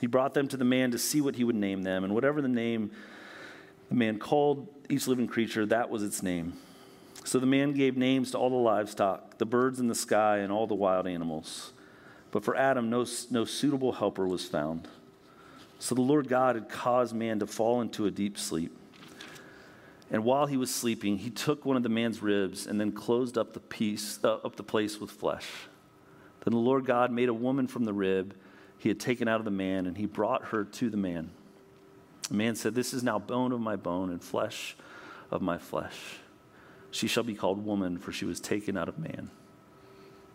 He 0.00 0.06
brought 0.06 0.34
them 0.34 0.48
to 0.48 0.56
the 0.56 0.64
man 0.64 0.90
to 0.90 0.98
see 0.98 1.20
what 1.20 1.36
he 1.36 1.44
would 1.44 1.56
name 1.56 1.82
them, 1.82 2.04
and 2.04 2.14
whatever 2.14 2.42
the 2.42 2.48
name 2.48 2.90
the 3.88 3.94
man 3.94 4.18
called 4.18 4.66
each 4.88 5.06
living 5.06 5.26
creature, 5.26 5.64
that 5.66 5.90
was 5.90 6.02
its 6.02 6.22
name. 6.22 6.54
So 7.26 7.40
the 7.40 7.46
man 7.46 7.72
gave 7.72 7.96
names 7.96 8.30
to 8.30 8.38
all 8.38 8.50
the 8.50 8.54
livestock, 8.54 9.38
the 9.38 9.44
birds 9.44 9.80
in 9.80 9.88
the 9.88 9.96
sky, 9.96 10.38
and 10.38 10.52
all 10.52 10.68
the 10.68 10.76
wild 10.76 11.08
animals. 11.08 11.72
But 12.30 12.44
for 12.44 12.54
Adam, 12.54 12.88
no, 12.88 13.04
no 13.32 13.44
suitable 13.44 13.90
helper 13.90 14.28
was 14.28 14.44
found. 14.46 14.86
So 15.80 15.96
the 15.96 16.02
Lord 16.02 16.28
God 16.28 16.54
had 16.54 16.68
caused 16.68 17.16
man 17.16 17.40
to 17.40 17.46
fall 17.48 17.80
into 17.80 18.06
a 18.06 18.12
deep 18.12 18.38
sleep. 18.38 18.76
And 20.08 20.22
while 20.22 20.46
he 20.46 20.56
was 20.56 20.72
sleeping, 20.72 21.18
he 21.18 21.30
took 21.30 21.64
one 21.64 21.76
of 21.76 21.82
the 21.82 21.88
man's 21.88 22.22
ribs 22.22 22.68
and 22.68 22.80
then 22.80 22.92
closed 22.92 23.36
up 23.36 23.54
the 23.54 23.60
piece, 23.60 24.20
uh, 24.22 24.34
up 24.36 24.54
the 24.54 24.62
place 24.62 25.00
with 25.00 25.10
flesh. 25.10 25.48
Then 26.44 26.54
the 26.54 26.60
Lord 26.60 26.86
God 26.86 27.10
made 27.10 27.28
a 27.28 27.34
woman 27.34 27.66
from 27.66 27.84
the 27.84 27.92
rib 27.92 28.36
he 28.78 28.88
had 28.88 29.00
taken 29.00 29.26
out 29.26 29.40
of 29.40 29.44
the 29.44 29.50
man, 29.50 29.86
and 29.86 29.96
he 29.96 30.06
brought 30.06 30.44
her 30.46 30.64
to 30.64 30.90
the 30.90 30.96
man. 30.96 31.30
The 32.28 32.34
man 32.34 32.54
said, 32.54 32.76
This 32.76 32.94
is 32.94 33.02
now 33.02 33.18
bone 33.18 33.50
of 33.50 33.60
my 33.60 33.74
bone 33.74 34.10
and 34.10 34.22
flesh 34.22 34.76
of 35.28 35.42
my 35.42 35.58
flesh. 35.58 35.98
She 36.96 37.08
shall 37.08 37.24
be 37.24 37.34
called 37.34 37.62
woman, 37.62 37.98
for 37.98 38.10
she 38.10 38.24
was 38.24 38.40
taken 38.40 38.74
out 38.74 38.88
of 38.88 38.98
man. 38.98 39.28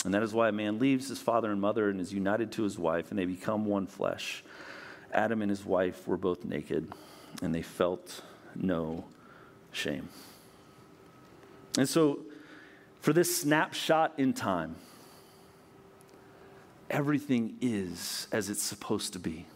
And 0.05 0.13
that 0.13 0.21
is 0.21 0.31
why 0.31 0.47
a 0.47 0.51
man 0.51 0.77
leaves 0.77 1.09
his 1.09 1.17
father 1.17 1.51
and 1.51 1.59
mother 1.59 1.89
and 1.89 1.99
is 1.99 2.13
united 2.13 2.51
to 2.51 2.61
his 2.61 2.77
wife, 2.77 3.09
and 3.09 3.17
they 3.17 3.25
become 3.25 3.65
one 3.65 3.87
flesh. 3.87 4.43
Adam 5.11 5.41
and 5.41 5.49
his 5.49 5.65
wife 5.65 6.07
were 6.07 6.17
both 6.17 6.45
naked, 6.45 6.93
and 7.41 7.55
they 7.55 7.63
felt 7.63 8.21
no 8.55 9.05
shame. 9.71 10.09
And 11.79 11.89
so, 11.89 12.19
for 12.99 13.11
this 13.11 13.41
snapshot 13.41 14.13
in 14.19 14.31
time, 14.31 14.75
everything 16.91 17.57
is 17.59 18.27
as 18.31 18.51
it's 18.51 18.61
supposed 18.61 19.13
to 19.13 19.19
be. 19.19 19.47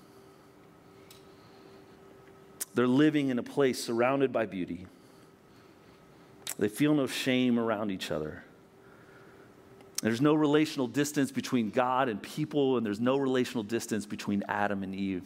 They're 2.73 2.87
living 2.87 3.29
in 3.29 3.37
a 3.37 3.43
place 3.43 3.83
surrounded 3.83 4.33
by 4.33 4.47
beauty. 4.47 4.87
They 6.57 6.69
feel 6.69 6.93
no 6.93 7.07
shame 7.07 7.59
around 7.59 7.91
each 7.91 8.11
other. 8.11 8.43
There's 10.01 10.21
no 10.21 10.35
relational 10.35 10.87
distance 10.87 11.31
between 11.31 11.69
God 11.69 12.09
and 12.09 12.21
people, 12.21 12.77
and 12.77 12.85
there's 12.85 12.99
no 12.99 13.17
relational 13.17 13.63
distance 13.63 14.05
between 14.05 14.43
Adam 14.47 14.83
and 14.83 14.93
Eve. 14.93 15.23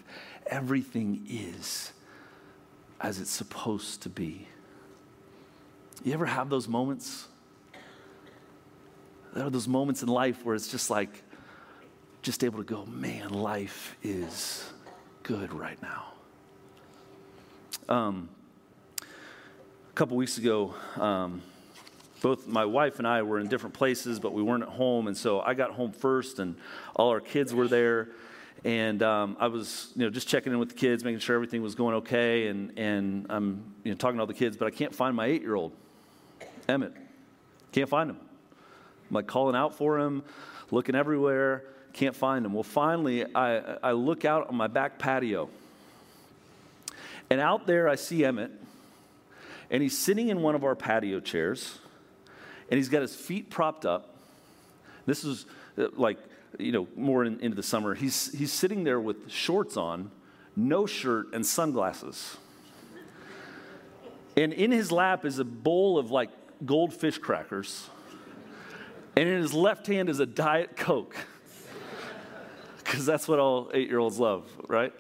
Everything 0.48 1.26
is 1.30 1.92
as 3.02 3.20
it's 3.20 3.32
supposed 3.32 4.02
to 4.04 4.10
be. 4.10 4.48
You 6.04 6.14
ever 6.14 6.26
have 6.26 6.50
those 6.50 6.68
moments? 6.68 7.28
There 9.34 9.46
are 9.46 9.50
those 9.50 9.68
moments 9.68 10.02
in 10.02 10.08
life 10.08 10.46
where 10.46 10.56
it's 10.56 10.70
just 10.70 10.90
like, 10.90 11.24
just 12.22 12.44
able 12.44 12.60
to 12.60 12.66
go, 12.66 12.86
man, 12.86 13.30
life 13.30 13.96
is 14.02 14.70
good 15.24 15.54
right 15.54 15.82
now. 15.82 16.06
Um, 17.88 18.30
a 19.90 19.94
couple 19.94 20.16
weeks 20.16 20.38
ago, 20.38 20.74
um, 20.98 21.42
both 22.22 22.48
my 22.48 22.66
wife 22.66 23.00
and 23.00 23.08
I 23.08 23.22
were 23.24 23.40
in 23.40 23.48
different 23.48 23.74
places, 23.74 24.20
but 24.20 24.34
we 24.34 24.44
weren't 24.44 24.64
at 24.64 24.70
home. 24.70 25.08
And 25.08 25.18
so 25.18 25.42
I 25.42 25.54
got 25.54 25.72
home 25.72 25.92
first, 25.92 26.40
and 26.40 26.56
all 26.96 27.10
our 27.10 27.20
kids 27.20 27.54
were 27.54 27.68
there. 27.68 28.10
And 28.66 29.02
um, 29.02 29.38
I 29.40 29.48
was, 29.48 29.92
you 29.96 30.04
know, 30.04 30.10
just 30.10 30.28
checking 30.28 30.52
in 30.52 30.60
with 30.60 30.70
the 30.70 30.76
kids, 30.76 31.04
making 31.04 31.20
sure 31.20 31.36
everything 31.36 31.62
was 31.62 31.76
going 31.76 31.96
okay. 31.96 32.48
And, 32.48 32.78
and 32.78 33.26
I'm, 33.30 33.74
you 33.84 33.92
know, 33.92 33.98
talking 33.98 34.18
to 34.18 34.22
all 34.22 34.28
the 34.28 34.34
kids, 34.34 34.58
but 34.58 34.68
I 34.68 34.72
can't 34.72 34.94
find 34.94 35.16
my 35.16 35.26
eight-year-old, 35.26 35.72
Emmett. 36.68 36.94
Can't 37.72 37.90
find 37.90 38.10
him. 38.10 38.18
I'm 39.10 39.16
like 39.16 39.28
calling 39.28 39.56
out 39.56 39.76
for 39.76 39.98
him, 39.98 40.24
looking 40.72 40.94
everywhere, 40.94 41.64
can't 41.94 42.16
find 42.16 42.46
him. 42.46 42.54
Well, 42.54 42.64
finally, 42.64 43.26
I, 43.34 43.78
I 43.82 43.92
look 43.94 44.26
out 44.26 44.50
on 44.50 44.56
my 44.56 44.68
back 44.68 45.00
patio. 45.00 45.50
And 47.30 47.40
out 47.40 47.66
there, 47.66 47.88
I 47.88 47.96
see 47.96 48.26
Emmett, 48.26 48.52
and 49.70 49.84
he's 49.84 49.98
sitting 49.98 50.30
in 50.30 50.42
one 50.42 50.56
of 50.56 50.64
our 50.64 50.76
patio 50.76 51.20
chairs 51.20 51.80
and 52.70 52.78
he's 52.78 52.90
got 52.90 53.02
his 53.02 53.16
feet 53.16 53.50
propped 53.50 53.86
up. 53.86 54.16
This 55.06 55.24
is 55.24 55.46
uh, 55.78 55.88
like, 55.94 56.20
you 56.58 56.72
know, 56.72 56.88
more 56.96 57.26
in, 57.26 57.40
into 57.40 57.56
the 57.56 57.64
summer. 57.64 57.96
He's, 57.96 58.32
he's 58.32 58.52
sitting 58.52 58.84
there 58.84 59.00
with 59.00 59.30
shorts 59.30 59.78
on, 59.78 60.12
no 60.56 60.86
shirt, 60.86 61.34
and 61.34 61.46
sunglasses. 61.46 62.38
And 64.38 64.54
in 64.54 64.72
his 64.72 64.92
lap 64.92 65.26
is 65.26 65.40
a 65.40 65.44
bowl 65.44 65.98
of 65.98 66.12
like 66.12 66.30
goldfish 66.66 67.18
crackers. 67.18 67.90
And 69.16 69.28
in 69.28 69.42
his 69.42 69.54
left 69.54 69.88
hand 69.88 70.10
is 70.10 70.20
a 70.20 70.26
Diet 70.26 70.76
Coke. 70.76 71.16
Because 72.78 73.06
that's 73.06 73.28
what 73.28 73.38
all 73.38 73.70
eight 73.76 73.88
year 73.88 74.00
olds 74.00 74.18
love, 74.18 74.50
right? 74.68 74.92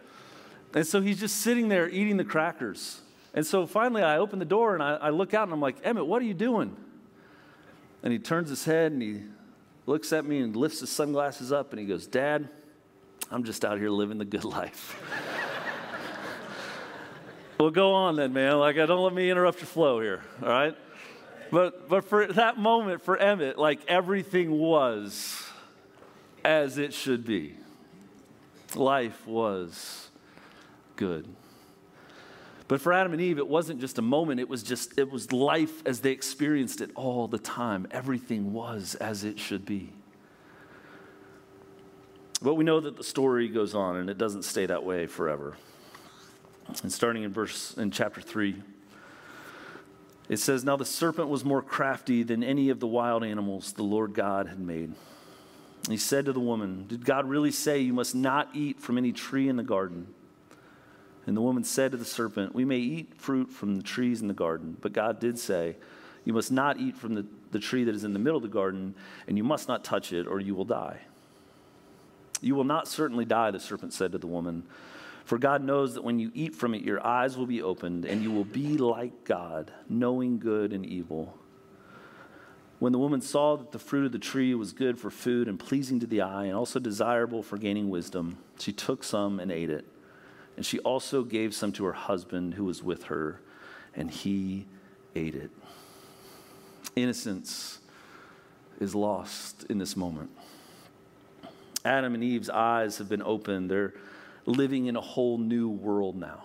And 0.76 0.86
so 0.86 1.02
he's 1.02 1.20
just 1.20 1.38
sitting 1.38 1.70
there 1.70 1.90
eating 1.90 2.18
the 2.18 2.24
crackers. 2.24 3.02
And 3.34 3.46
so 3.46 3.66
finally 3.68 4.02
I 4.02 4.18
open 4.18 4.40
the 4.40 4.46
door 4.46 4.74
and 4.74 4.84
I, 4.84 4.96
I 4.96 5.10
look 5.10 5.34
out 5.34 5.44
and 5.44 5.54
I'm 5.54 5.62
like, 5.62 5.78
Emmett, 5.84 6.06
what 6.06 6.22
are 6.22 6.26
you 6.26 6.34
doing? 6.34 6.76
And 8.02 8.14
he 8.14 8.20
turns 8.20 8.50
his 8.50 8.66
head 8.66 8.92
and 8.92 9.02
he 9.02 9.22
looks 9.86 10.14
at 10.14 10.26
me 10.26 10.40
and 10.40 10.56
lifts 10.56 10.80
his 10.80 10.90
sunglasses 10.90 11.52
up 11.52 11.72
and 11.72 11.80
he 11.80 11.86
goes, 11.86 12.08
Dad, 12.08 12.50
I'm 13.32 13.44
just 13.44 13.64
out 13.64 13.78
here 13.78 13.90
living 13.90 14.18
the 14.18 14.26
good 14.26 14.44
life. 14.46 15.02
well, 17.60 17.70
go 17.70 17.94
on 17.94 18.16
then, 18.16 18.34
man. 18.34 18.58
Like, 18.58 18.78
I 18.78 18.86
don't 18.86 19.04
let 19.04 19.14
me 19.14 19.30
interrupt 19.30 19.60
your 19.60 19.68
flow 19.68 20.00
here, 20.00 20.24
all 20.42 20.50
right? 20.50 20.76
But, 21.52 21.90
but 21.90 22.06
for 22.06 22.28
that 22.28 22.58
moment, 22.58 23.02
for 23.02 23.18
Emmett, 23.18 23.58
like 23.58 23.80
everything 23.88 24.52
was 24.52 25.44
as 26.44 26.78
it 26.78 26.94
should 26.94 27.26
be. 27.26 27.56
Life 28.76 29.26
was 29.28 30.10
good. 30.96 31.28
But 32.70 32.82
for 32.82 32.94
Adam 32.94 33.14
and 33.14 33.22
Eve, 33.22 33.40
it 33.40 33.48
wasn't 33.48 33.82
just 33.82 33.98
a 33.98 34.04
moment, 34.04 34.40
it 34.40 34.48
was 34.48 34.62
just, 34.62 35.00
it 35.00 35.12
was 35.12 35.34
life 35.34 35.82
as 35.88 36.02
they 36.02 36.12
experienced 36.12 36.82
it 36.82 36.92
all 36.94 37.28
the 37.28 37.40
time. 37.40 37.88
Everything 37.90 38.54
was 38.54 38.94
as 38.94 39.24
it 39.24 39.40
should 39.40 39.66
be. 39.66 39.92
But 42.44 42.54
we 42.54 42.64
know 42.64 42.80
that 42.80 42.96
the 42.96 43.04
story 43.04 43.48
goes 43.48 43.74
on 43.74 43.96
and 43.96 44.08
it 44.08 44.20
doesn't 44.20 44.44
stay 44.44 44.68
that 44.68 44.84
way 44.86 45.08
forever. 45.08 45.58
And 46.84 46.94
starting 46.94 47.24
in 47.24 47.34
verse 47.34 47.76
in 47.76 47.90
chapter 47.90 48.22
3, 48.22 48.62
it 50.30 50.38
says, 50.38 50.64
Now 50.64 50.76
the 50.76 50.86
serpent 50.86 51.28
was 51.28 51.44
more 51.44 51.64
crafty 51.64 52.22
than 52.22 52.44
any 52.44 52.70
of 52.70 52.80
the 52.80 52.88
wild 52.88 53.24
animals 53.24 53.74
the 53.74 53.82
Lord 53.82 54.14
God 54.14 54.48
had 54.48 54.60
made. 54.60 54.94
He 55.90 55.98
said 55.98 56.26
to 56.26 56.34
the 56.34 56.40
woman, 56.40 56.86
Did 56.88 57.04
God 57.04 57.28
really 57.28 57.52
say 57.52 57.80
you 57.80 57.94
must 57.94 58.14
not 58.14 58.50
eat 58.54 58.80
from 58.80 59.00
any 59.00 59.12
tree 59.12 59.50
in 59.50 59.56
the 59.56 59.64
garden? 59.64 60.14
And 61.30 61.38
the 61.38 61.42
woman 61.42 61.64
said 61.64 61.92
to 61.92 61.98
the 61.98 62.06
serpent, 62.06 62.56
We 62.56 62.66
may 62.66 62.80
eat 62.80 63.14
fruit 63.14 63.52
from 63.52 63.76
the 63.76 63.84
trees 63.84 64.20
in 64.20 64.28
the 64.28 64.34
garden, 64.34 64.76
but 64.82 64.94
God 64.94 65.20
did 65.20 65.38
say, 65.38 65.76
You 66.26 66.34
must 66.34 66.52
not 66.52 66.80
eat 66.80 66.98
from 66.98 67.14
the, 67.14 67.24
the 67.52 67.60
tree 67.60 67.84
that 67.84 67.94
is 67.94 68.04
in 68.04 68.14
the 68.14 68.20
middle 68.20 68.38
of 68.38 68.42
the 68.42 68.50
garden, 68.50 68.96
and 69.28 69.38
you 69.38 69.44
must 69.44 69.68
not 69.68 69.84
touch 69.84 70.12
it, 70.12 70.26
or 70.26 70.40
you 70.40 70.56
will 70.56 70.66
die. 70.66 71.02
You 72.42 72.56
will 72.56 72.64
not 72.64 72.88
certainly 72.88 73.26
die, 73.26 73.52
the 73.52 73.60
serpent 73.60 73.94
said 73.94 74.14
to 74.14 74.18
the 74.18 74.26
woman. 74.26 74.64
For 75.24 75.38
God 75.38 75.64
knows 75.64 75.94
that 75.94 76.04
when 76.04 76.18
you 76.18 76.32
eat 76.34 76.56
from 76.56 76.74
it, 76.74 76.82
your 76.82 77.06
eyes 77.06 77.38
will 77.38 77.46
be 77.46 77.62
opened, 77.62 78.06
and 78.06 78.24
you 78.24 78.32
will 78.32 78.44
be 78.44 78.80
like 78.80 79.24
God, 79.24 79.72
knowing 79.88 80.40
good 80.40 80.74
and 80.74 80.84
evil. 80.84 81.38
When 82.80 82.92
the 82.92 82.98
woman 82.98 83.22
saw 83.22 83.56
that 83.56 83.72
the 83.72 83.78
fruit 83.78 84.08
of 84.08 84.14
the 84.14 84.18
tree 84.18 84.56
was 84.56 84.74
good 84.74 84.98
for 84.98 85.12
food 85.12 85.48
and 85.48 85.60
pleasing 85.60 86.00
to 86.00 86.08
the 86.08 86.22
eye, 86.22 86.46
and 86.46 86.56
also 86.56 86.80
desirable 86.80 87.44
for 87.44 87.60
gaining 87.60 87.92
wisdom, 87.92 88.40
she 88.58 88.74
took 88.74 89.04
some 89.04 89.40
and 89.40 89.52
ate 89.52 89.70
it. 89.70 89.86
And 90.60 90.66
she 90.66 90.80
also 90.80 91.24
gave 91.24 91.56
some 91.56 91.72
to 91.72 91.86
her 91.86 91.94
husband 91.94 92.56
who 92.56 92.66
was 92.66 92.84
with 92.84 93.04
her, 93.04 93.40
and 93.96 94.12
he 94.12 94.66
ate 95.16 95.34
it. 95.34 95.52
Innocence 96.98 97.80
is 98.78 98.94
lost 98.94 99.64
in 99.70 99.78
this 99.78 99.96
moment. 99.96 100.30
Adam 101.86 102.14
and 102.14 102.22
Eve's 102.22 102.50
eyes 102.50 102.98
have 102.98 103.08
been 103.08 103.22
opened. 103.22 103.72
They're 103.72 103.94
living 104.46 104.88
in 104.88 104.98
a 104.98 105.02
whole 105.02 105.38
new 105.38 105.70
world 105.70 106.18
now. 106.18 106.44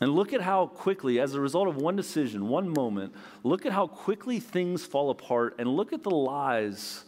And 0.00 0.14
look 0.14 0.32
at 0.32 0.42
how 0.42 0.66
quickly, 0.68 1.18
as 1.18 1.34
a 1.34 1.40
result 1.40 1.66
of 1.66 1.74
one 1.74 1.96
decision, 1.96 2.46
one 2.46 2.68
moment, 2.68 3.12
look 3.42 3.66
at 3.66 3.72
how 3.72 3.88
quickly 3.88 4.38
things 4.38 4.86
fall 4.86 5.10
apart 5.10 5.56
and 5.58 5.68
look 5.68 5.92
at 5.92 6.04
the 6.04 6.10
lies 6.10 7.02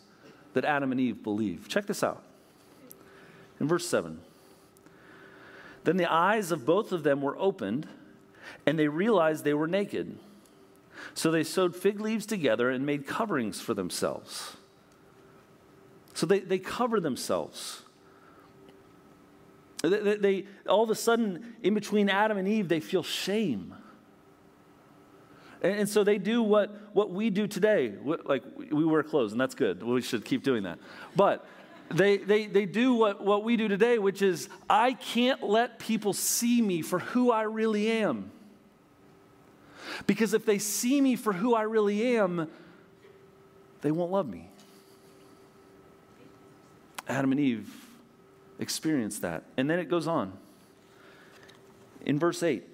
that 0.54 0.64
Adam 0.64 0.90
and 0.90 1.00
Eve 1.00 1.22
believe. 1.22 1.68
Check 1.68 1.86
this 1.86 2.02
out. 2.02 2.24
In 3.60 3.68
verse 3.68 3.86
7 3.86 4.18
Then 5.84 5.96
the 5.96 6.10
eyes 6.10 6.52
of 6.52 6.64
both 6.64 6.92
of 6.92 7.02
them 7.02 7.22
were 7.22 7.36
opened, 7.38 7.88
and 8.66 8.78
they 8.78 8.88
realized 8.88 9.44
they 9.44 9.54
were 9.54 9.66
naked. 9.66 10.18
So 11.14 11.30
they 11.30 11.42
sewed 11.42 11.74
fig 11.74 12.00
leaves 12.00 12.26
together 12.26 12.70
and 12.70 12.86
made 12.86 13.06
coverings 13.06 13.60
for 13.60 13.74
themselves. 13.74 14.56
So 16.14 16.26
they, 16.26 16.40
they 16.40 16.58
cover 16.58 17.00
themselves. 17.00 17.82
They, 19.82 20.16
they, 20.16 20.46
all 20.68 20.84
of 20.84 20.90
a 20.90 20.94
sudden, 20.94 21.54
in 21.62 21.74
between 21.74 22.08
Adam 22.08 22.38
and 22.38 22.46
Eve, 22.46 22.68
they 22.68 22.80
feel 22.80 23.02
shame. 23.02 23.74
And, 25.62 25.80
and 25.80 25.88
so 25.88 26.04
they 26.04 26.18
do 26.18 26.42
what, 26.42 26.70
what 26.94 27.10
we 27.10 27.30
do 27.30 27.48
today. 27.48 27.92
Like, 28.04 28.44
we 28.56 28.84
wear 28.84 29.02
clothes, 29.02 29.32
and 29.32 29.40
that's 29.40 29.56
good. 29.56 29.82
We 29.82 30.02
should 30.02 30.24
keep 30.24 30.44
doing 30.44 30.62
that. 30.64 30.78
But 31.16 31.44
they, 31.94 32.16
they, 32.18 32.46
they 32.46 32.66
do 32.66 32.94
what, 32.94 33.22
what 33.22 33.44
we 33.44 33.56
do 33.56 33.68
today, 33.68 33.98
which 33.98 34.22
is 34.22 34.48
I 34.68 34.94
can't 34.94 35.42
let 35.42 35.78
people 35.78 36.12
see 36.12 36.62
me 36.62 36.82
for 36.82 36.98
who 36.98 37.30
I 37.30 37.42
really 37.42 37.90
am. 37.90 38.30
Because 40.06 40.34
if 40.34 40.46
they 40.46 40.58
see 40.58 41.00
me 41.00 41.16
for 41.16 41.32
who 41.32 41.54
I 41.54 41.62
really 41.62 42.16
am, 42.16 42.48
they 43.82 43.90
won't 43.90 44.12
love 44.12 44.28
me. 44.28 44.48
Adam 47.08 47.32
and 47.32 47.40
Eve 47.40 47.74
experienced 48.58 49.22
that. 49.22 49.42
And 49.56 49.68
then 49.68 49.78
it 49.78 49.88
goes 49.88 50.06
on. 50.06 50.32
In 52.06 52.18
verse 52.18 52.42
8, 52.42 52.64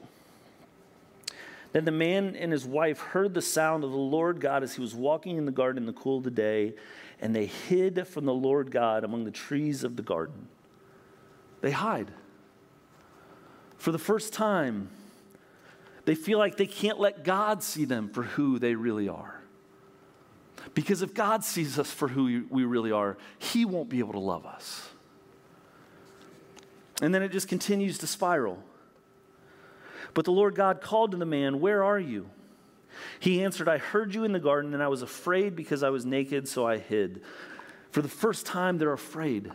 then 1.73 1.85
the 1.85 1.93
man 1.93 2.35
and 2.35 2.51
his 2.51 2.65
wife 2.65 2.99
heard 2.99 3.35
the 3.35 3.43
sound 3.43 3.85
of 3.85 3.91
the 3.91 3.97
Lord 3.97 4.41
God 4.41 4.63
as 4.63 4.75
he 4.75 4.81
was 4.81 4.95
walking 4.95 5.37
in 5.37 5.45
the 5.45 5.53
garden 5.53 5.83
in 5.83 5.87
the 5.87 5.93
cool 5.93 6.19
of 6.19 6.25
the 6.25 6.31
day, 6.31 6.75
and 7.21 7.35
they 7.35 7.47
hid 7.47 8.07
from 8.07 8.25
the 8.25 8.35
Lord 8.35 8.71
God 8.71 9.05
among 9.05 9.25
the 9.25 9.31
trees 9.31 9.85
of 9.85 9.97
the 9.97 10.03
garden. 10.03 10.49
They 11.61 11.71
hide. 11.71 12.11
For 13.77 13.93
the 13.93 13.99
first 13.99 14.33
time, 14.33 14.89
they 16.05 16.15
feel 16.15 16.39
like 16.39 16.57
they 16.57 16.67
can't 16.67 16.99
let 16.99 17.23
God 17.23 17.63
see 17.63 17.85
them 17.85 18.09
for 18.09 18.23
who 18.23 18.59
they 18.59 18.75
really 18.75 19.09
are. 19.09 19.41
Because 20.75 21.03
if 21.03 21.15
God 21.15 21.45
sees 21.45 21.79
us 21.79 21.91
for 21.91 22.09
who 22.09 22.47
we 22.51 22.65
really 22.65 22.93
are, 22.93 23.17
He 23.39 23.65
won't 23.65 23.89
be 23.89 23.99
able 23.99 24.15
to 24.15 24.19
love 24.19 24.47
us. 24.47 24.89
And 27.01 27.15
then 27.15 27.23
it 27.23 27.31
just 27.31 27.49
continues 27.49 27.99
to 27.99 28.07
spiral. 28.07 28.59
But 30.15 30.25
the 30.25 30.33
Lord 30.33 30.55
God 30.55 30.81
called 30.81 31.13
to 31.13 31.17
the 31.17 31.27
man, 31.27 31.61
Where 31.61 31.85
are 31.85 31.99
you? 31.99 32.29
He 33.21 33.43
answered, 33.43 33.69
I 33.69 33.79
heard 33.79 34.15
you 34.15 34.25
in 34.25 34.33
the 34.33 34.41
garden, 34.41 34.75
and 34.75 34.83
I 34.83 34.89
was 34.89 35.03
afraid 35.03 35.55
because 35.55 35.83
I 35.83 35.91
was 35.91 36.05
naked, 36.05 36.49
so 36.49 36.67
I 36.67 36.79
hid. 36.79 37.23
For 37.91 38.03
the 38.03 38.09
first 38.09 38.47
time, 38.47 38.79
they're 38.79 38.93
afraid. 38.93 39.51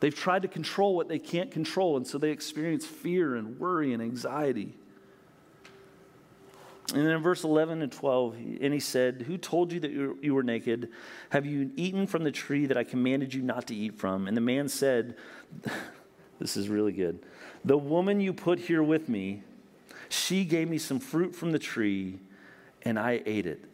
They've 0.00 0.14
tried 0.14 0.42
to 0.42 0.48
control 0.48 0.94
what 0.94 1.08
they 1.08 1.18
can't 1.18 1.50
control, 1.50 1.96
and 1.96 2.06
so 2.06 2.18
they 2.18 2.30
experience 2.30 2.86
fear 2.86 3.36
and 3.36 3.58
worry 3.58 3.92
and 3.92 4.02
anxiety. 4.02 4.74
And 6.92 7.04
then 7.04 7.12
in 7.12 7.22
verse 7.22 7.44
11 7.44 7.80
and 7.80 7.90
12, 7.90 8.36
and 8.60 8.74
he 8.74 8.80
said, 8.80 9.22
Who 9.22 9.38
told 9.38 9.72
you 9.72 9.80
that 9.80 9.90
you 9.90 10.34
were 10.34 10.42
naked? 10.42 10.90
Have 11.30 11.46
you 11.46 11.70
eaten 11.76 12.06
from 12.06 12.24
the 12.24 12.30
tree 12.30 12.66
that 12.66 12.76
I 12.76 12.84
commanded 12.84 13.32
you 13.32 13.42
not 13.42 13.68
to 13.68 13.74
eat 13.74 13.94
from? 13.94 14.28
And 14.28 14.36
the 14.36 14.42
man 14.42 14.68
said, 14.68 15.16
this 16.38 16.56
is 16.56 16.68
really 16.68 16.92
good. 16.92 17.24
The 17.64 17.78
woman 17.78 18.20
you 18.20 18.32
put 18.32 18.58
here 18.58 18.82
with 18.82 19.08
me, 19.08 19.42
she 20.08 20.44
gave 20.44 20.68
me 20.68 20.78
some 20.78 21.00
fruit 21.00 21.34
from 21.34 21.52
the 21.52 21.58
tree, 21.58 22.18
and 22.82 22.98
I 22.98 23.22
ate 23.24 23.46
it. 23.46 23.64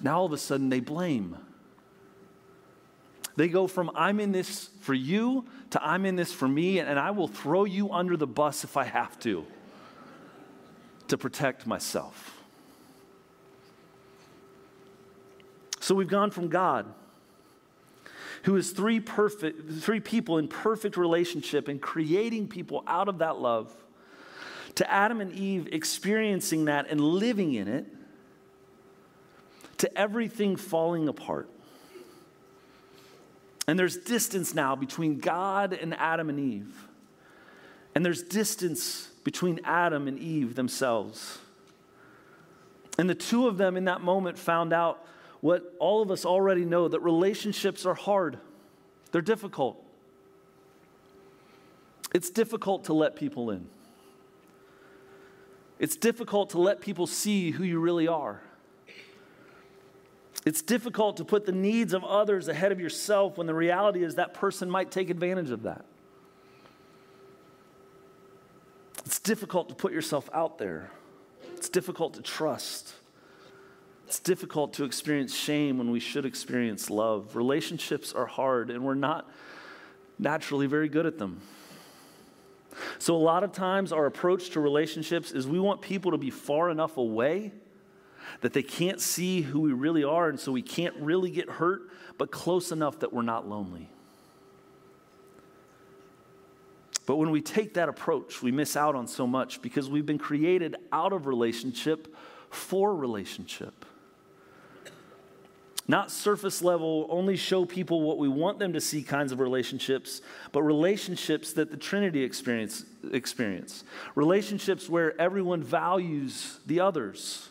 Now 0.00 0.18
all 0.18 0.26
of 0.26 0.32
a 0.32 0.38
sudden 0.38 0.68
they 0.68 0.80
blame. 0.80 1.36
They 3.34 3.48
go 3.48 3.66
from 3.66 3.90
I'm 3.94 4.20
in 4.20 4.32
this 4.32 4.70
for 4.80 4.94
you 4.94 5.44
to 5.70 5.84
I'm 5.84 6.06
in 6.06 6.16
this 6.16 6.32
for 6.32 6.48
me, 6.48 6.78
and 6.78 6.98
I 6.98 7.10
will 7.10 7.28
throw 7.28 7.64
you 7.64 7.90
under 7.92 8.16
the 8.16 8.26
bus 8.26 8.64
if 8.64 8.76
I 8.76 8.84
have 8.84 9.18
to 9.20 9.44
to 11.08 11.18
protect 11.18 11.66
myself. 11.66 12.42
So 15.80 15.94
we've 15.94 16.08
gone 16.08 16.30
from 16.30 16.48
God 16.48 16.86
who 18.46 18.54
is 18.54 18.70
three 18.70 19.00
perfect 19.00 19.72
three 19.82 19.98
people 19.98 20.38
in 20.38 20.46
perfect 20.46 20.96
relationship 20.96 21.66
and 21.66 21.82
creating 21.82 22.46
people 22.46 22.84
out 22.86 23.08
of 23.08 23.18
that 23.18 23.38
love 23.38 23.72
to 24.76 24.90
Adam 24.90 25.20
and 25.20 25.32
Eve 25.32 25.68
experiencing 25.72 26.66
that 26.66 26.88
and 26.88 27.00
living 27.00 27.54
in 27.54 27.66
it 27.66 27.86
to 29.78 29.98
everything 29.98 30.54
falling 30.54 31.08
apart. 31.08 31.50
And 33.66 33.76
there's 33.76 33.96
distance 33.96 34.54
now 34.54 34.76
between 34.76 35.18
God 35.18 35.72
and 35.72 35.92
Adam 35.94 36.28
and 36.28 36.38
Eve. 36.38 36.88
And 37.96 38.04
there's 38.04 38.22
distance 38.22 39.10
between 39.24 39.58
Adam 39.64 40.06
and 40.06 40.18
Eve 40.20 40.54
themselves. 40.54 41.38
And 42.96 43.10
the 43.10 43.14
two 43.14 43.48
of 43.48 43.58
them 43.58 43.76
in 43.76 43.86
that 43.86 44.02
moment 44.02 44.38
found 44.38 44.72
out 44.72 45.04
what 45.46 45.76
all 45.78 46.02
of 46.02 46.10
us 46.10 46.24
already 46.24 46.64
know 46.64 46.88
that 46.88 46.98
relationships 46.98 47.86
are 47.86 47.94
hard, 47.94 48.36
they're 49.12 49.22
difficult. 49.22 49.80
It's 52.12 52.30
difficult 52.30 52.86
to 52.86 52.92
let 52.92 53.14
people 53.14 53.52
in. 53.52 53.68
It's 55.78 55.94
difficult 55.94 56.50
to 56.50 56.58
let 56.58 56.80
people 56.80 57.06
see 57.06 57.52
who 57.52 57.62
you 57.62 57.78
really 57.78 58.08
are. 58.08 58.42
It's 60.44 60.62
difficult 60.62 61.16
to 61.18 61.24
put 61.24 61.46
the 61.46 61.52
needs 61.52 61.92
of 61.92 62.02
others 62.02 62.48
ahead 62.48 62.72
of 62.72 62.80
yourself 62.80 63.38
when 63.38 63.46
the 63.46 63.54
reality 63.54 64.02
is 64.02 64.16
that 64.16 64.34
person 64.34 64.68
might 64.68 64.90
take 64.90 65.10
advantage 65.10 65.52
of 65.52 65.62
that. 65.62 65.84
It's 69.04 69.20
difficult 69.20 69.68
to 69.68 69.76
put 69.76 69.92
yourself 69.92 70.28
out 70.32 70.58
there. 70.58 70.90
It's 71.54 71.68
difficult 71.68 72.14
to 72.14 72.22
trust. 72.22 72.94
It's 74.06 74.20
difficult 74.20 74.74
to 74.74 74.84
experience 74.84 75.34
shame 75.34 75.78
when 75.78 75.90
we 75.90 75.98
should 75.98 76.24
experience 76.24 76.90
love. 76.90 77.34
Relationships 77.34 78.12
are 78.12 78.26
hard, 78.26 78.70
and 78.70 78.84
we're 78.84 78.94
not 78.94 79.28
naturally 80.16 80.68
very 80.68 80.88
good 80.88 81.06
at 81.06 81.18
them. 81.18 81.40
So, 82.98 83.16
a 83.16 83.18
lot 83.18 83.42
of 83.42 83.52
times, 83.52 83.92
our 83.92 84.06
approach 84.06 84.50
to 84.50 84.60
relationships 84.60 85.32
is 85.32 85.48
we 85.48 85.58
want 85.58 85.80
people 85.80 86.12
to 86.12 86.18
be 86.18 86.30
far 86.30 86.70
enough 86.70 86.96
away 86.98 87.50
that 88.42 88.52
they 88.52 88.62
can't 88.62 89.00
see 89.00 89.40
who 89.40 89.60
we 89.60 89.72
really 89.72 90.04
are, 90.04 90.28
and 90.28 90.38
so 90.38 90.52
we 90.52 90.62
can't 90.62 90.94
really 90.96 91.30
get 91.30 91.48
hurt, 91.48 91.82
but 92.18 92.30
close 92.30 92.70
enough 92.70 93.00
that 93.00 93.12
we're 93.12 93.22
not 93.22 93.48
lonely. 93.48 93.88
But 97.06 97.16
when 97.16 97.30
we 97.30 97.40
take 97.40 97.74
that 97.74 97.88
approach, 97.88 98.42
we 98.42 98.52
miss 98.52 98.76
out 98.76 98.94
on 98.94 99.06
so 99.06 99.26
much 99.26 99.62
because 99.62 99.88
we've 99.88 100.06
been 100.06 100.18
created 100.18 100.76
out 100.92 101.12
of 101.12 101.26
relationship 101.26 102.14
for 102.50 102.94
relationship. 102.94 103.85
Not 105.88 106.10
surface 106.10 106.62
level, 106.62 107.06
only 107.10 107.36
show 107.36 107.64
people 107.64 108.02
what 108.02 108.18
we 108.18 108.28
want 108.28 108.58
them 108.58 108.72
to 108.72 108.80
see 108.80 109.02
kinds 109.02 109.30
of 109.30 109.38
relationships, 109.38 110.20
but 110.50 110.62
relationships 110.62 111.52
that 111.52 111.70
the 111.70 111.76
Trinity 111.76 112.24
experience, 112.24 112.84
experience. 113.12 113.84
Relationships 114.16 114.88
where 114.88 115.18
everyone 115.20 115.62
values 115.62 116.58
the 116.66 116.80
others. 116.80 117.48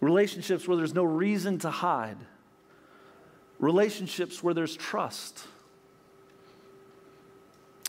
Relationships 0.00 0.66
where 0.66 0.76
there's 0.76 0.94
no 0.94 1.04
reason 1.04 1.58
to 1.60 1.70
hide. 1.70 2.18
Relationships 3.60 4.42
where 4.42 4.54
there's 4.54 4.76
trust. 4.76 5.46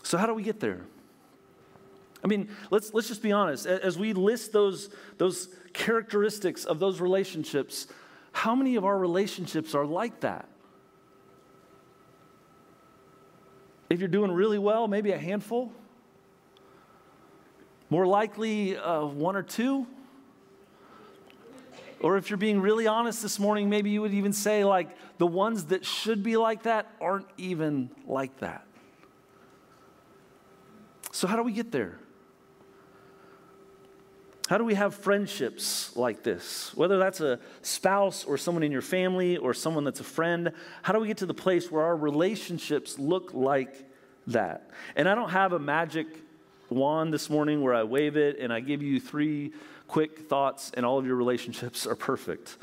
So, 0.04 0.16
how 0.16 0.26
do 0.26 0.34
we 0.34 0.42
get 0.42 0.60
there? 0.60 0.80
I 2.22 2.26
mean, 2.26 2.50
let's, 2.70 2.92
let's 2.92 3.08
just 3.08 3.22
be 3.22 3.32
honest. 3.32 3.66
As 3.66 3.98
we 3.98 4.12
list 4.12 4.52
those, 4.52 4.90
those 5.18 5.48
characteristics 5.72 6.64
of 6.64 6.78
those 6.78 7.00
relationships, 7.00 7.86
how 8.32 8.54
many 8.54 8.76
of 8.76 8.84
our 8.84 8.98
relationships 8.98 9.74
are 9.74 9.84
like 9.84 10.20
that? 10.20 10.48
If 13.88 13.98
you're 13.98 14.08
doing 14.08 14.30
really 14.30 14.58
well, 14.58 14.86
maybe 14.86 15.10
a 15.10 15.18
handful. 15.18 15.72
More 17.90 18.06
likely, 18.06 18.76
uh, 18.76 19.04
one 19.04 19.34
or 19.34 19.42
two. 19.42 19.86
Or 22.00 22.16
if 22.16 22.30
you're 22.30 22.36
being 22.36 22.60
really 22.60 22.86
honest 22.86 23.20
this 23.20 23.38
morning, 23.38 23.68
maybe 23.68 23.90
you 23.90 24.00
would 24.00 24.14
even 24.14 24.32
say, 24.32 24.64
like, 24.64 24.88
the 25.18 25.26
ones 25.26 25.66
that 25.66 25.84
should 25.84 26.22
be 26.22 26.36
like 26.36 26.62
that 26.62 26.86
aren't 27.00 27.26
even 27.36 27.90
like 28.06 28.38
that. 28.38 28.64
So, 31.12 31.26
how 31.26 31.36
do 31.36 31.42
we 31.42 31.52
get 31.52 31.72
there? 31.72 31.98
How 34.50 34.58
do 34.58 34.64
we 34.64 34.74
have 34.74 34.96
friendships 34.96 35.94
like 35.94 36.24
this? 36.24 36.74
Whether 36.74 36.98
that's 36.98 37.20
a 37.20 37.38
spouse 37.62 38.24
or 38.24 38.36
someone 38.36 38.64
in 38.64 38.72
your 38.72 38.82
family 38.82 39.36
or 39.36 39.54
someone 39.54 39.84
that's 39.84 40.00
a 40.00 40.04
friend, 40.04 40.50
how 40.82 40.92
do 40.92 40.98
we 40.98 41.06
get 41.06 41.18
to 41.18 41.26
the 41.26 41.32
place 41.32 41.70
where 41.70 41.84
our 41.84 41.96
relationships 41.96 42.98
look 42.98 43.32
like 43.32 43.88
that? 44.26 44.68
And 44.96 45.08
I 45.08 45.14
don't 45.14 45.30
have 45.30 45.52
a 45.52 45.60
magic 45.60 46.08
wand 46.68 47.14
this 47.14 47.30
morning 47.30 47.62
where 47.62 47.74
I 47.74 47.84
wave 47.84 48.16
it 48.16 48.40
and 48.40 48.52
I 48.52 48.58
give 48.58 48.82
you 48.82 48.98
three 48.98 49.52
quick 49.86 50.28
thoughts 50.28 50.72
and 50.74 50.84
all 50.84 50.98
of 50.98 51.06
your 51.06 51.14
relationships 51.14 51.86
are 51.86 51.94
perfect. 51.94 52.56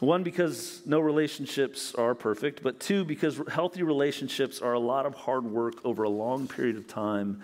One, 0.00 0.22
because 0.22 0.82
no 0.84 1.00
relationships 1.00 1.94
are 1.94 2.14
perfect, 2.14 2.62
but 2.62 2.78
two, 2.78 3.06
because 3.06 3.40
healthy 3.50 3.84
relationships 3.84 4.60
are 4.60 4.74
a 4.74 4.78
lot 4.78 5.06
of 5.06 5.14
hard 5.14 5.46
work 5.46 5.76
over 5.82 6.02
a 6.02 6.10
long 6.10 6.46
period 6.46 6.76
of 6.76 6.86
time 6.86 7.40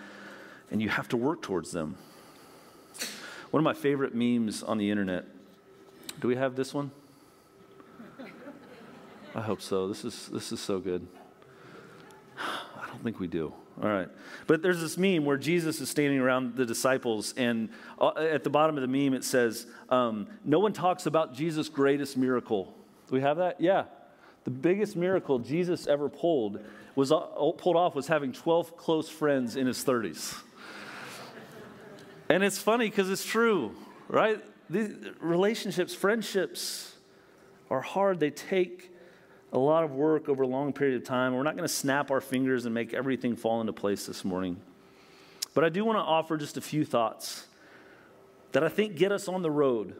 and 0.71 0.83
you 0.83 0.91
have 0.91 1.09
to 1.09 1.17
work 1.17 1.41
towards 1.41 1.73
them. 1.73 1.97
One 3.57 3.61
of 3.67 3.75
my 3.75 3.81
favorite 3.81 4.15
memes 4.15 4.63
on 4.63 4.77
the 4.77 4.91
internet. 4.91 5.25
Do 6.21 6.29
we 6.29 6.37
have 6.37 6.57
this 6.57 6.75
one? 6.75 6.91
I 9.35 9.41
hope 9.41 9.63
so. 9.63 9.89
This 9.89 10.05
is, 10.05 10.27
this 10.27 10.53
is 10.53 10.61
so 10.61 10.79
good. 10.79 11.07
I 12.37 12.87
don't 12.87 13.03
think 13.03 13.19
we 13.19 13.27
do. 13.27 13.55
All 13.83 13.89
right. 13.89 14.11
But 14.47 14.61
there's 14.61 14.83
this 14.83 14.99
meme 14.99 15.25
where 15.25 15.39
Jesus 15.39 15.81
is 15.81 15.89
standing 15.89 16.19
around 16.19 16.57
the 16.57 16.67
disciples, 16.67 17.33
and 17.39 17.71
uh, 17.99 18.09
at 18.19 18.45
the 18.45 18.51
bottom 18.51 18.77
of 18.77 18.83
the 18.83 18.89
meme 18.89 19.15
it 19.15 19.25
says, 19.25 19.67
um, 19.89 20.27
No 20.45 20.59
one 20.59 20.75
talks 20.75 21.07
about 21.07 21.33
Jesus' 21.33 21.71
greatest 21.71 22.19
miracle. 22.19 22.75
Do 23.09 23.15
we 23.15 23.23
have 23.23 23.39
that? 23.39 23.59
Yeah. 23.59 23.85
The 24.45 24.51
biggest 24.51 24.97
miracle 24.97 25.39
Jesus 25.39 25.87
ever 25.87 26.11
pulled 26.11 26.63
was 26.95 27.11
uh, 27.11 27.21
pulled 27.57 27.77
off 27.77 27.95
was 27.95 28.07
having 28.07 28.35
12 28.35 28.77
close 28.77 29.09
friends 29.09 29.57
in 29.57 29.67
his 29.67 29.83
30s. 29.83 30.43
And 32.29 32.43
it's 32.43 32.59
funny 32.59 32.89
because 32.91 33.11
it's 33.11 33.25
true, 33.25 33.75
right? 34.09 34.43
These 34.69 34.91
relationships, 35.21 35.95
friendships 35.95 36.95
are 37.71 37.81
hard. 37.81 38.19
They 38.19 38.31
take 38.31 38.93
a 39.53 39.59
lot 39.59 39.85
of 39.85 39.93
work 39.93 40.29
over 40.29 40.43
a 40.43 40.47
long 40.47 40.73
period 40.73 41.01
of 41.01 41.05
time. 41.07 41.35
We're 41.35 41.45
not 41.45 41.57
going 41.57 41.69
to 41.69 41.73
snap 41.73 42.11
our 42.11 42.21
fingers 42.21 42.65
and 42.65 42.75
make 42.75 42.95
everything 42.95 43.37
fall 43.37 43.61
into 43.61 43.73
place 43.73 44.07
this 44.07 44.25
morning. 44.25 44.61
But 45.55 45.65
I 45.65 45.69
do 45.69 45.85
want 45.85 45.97
to 45.97 46.03
offer 46.03 46.37
just 46.37 46.57
a 46.57 46.61
few 46.61 46.85
thoughts 46.85 47.47
that 48.53 48.65
I 48.65 48.69
think 48.69 48.97
get 48.97 49.13
us 49.13 49.29
on 49.29 49.43
the 49.43 49.51
road 49.51 49.97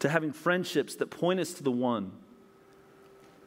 to 0.00 0.08
having 0.08 0.32
friendships 0.32 0.94
that 0.96 1.10
point 1.10 1.40
us 1.40 1.52
to 1.54 1.62
the 1.62 1.70
one 1.70 2.12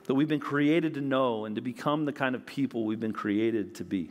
that 0.06 0.16
we've 0.16 0.28
been 0.28 0.40
created 0.40 0.94
to 0.96 1.02
know 1.02 1.46
and 1.46 1.56
to 1.56 1.62
become 1.62 2.06
the 2.06 2.14
kind 2.14 2.36
of 2.36 2.46
people 2.46 2.86
we've 2.86 3.00
been 3.00 3.14
created 3.14 3.76
to 3.76 3.84
be. 3.84 4.10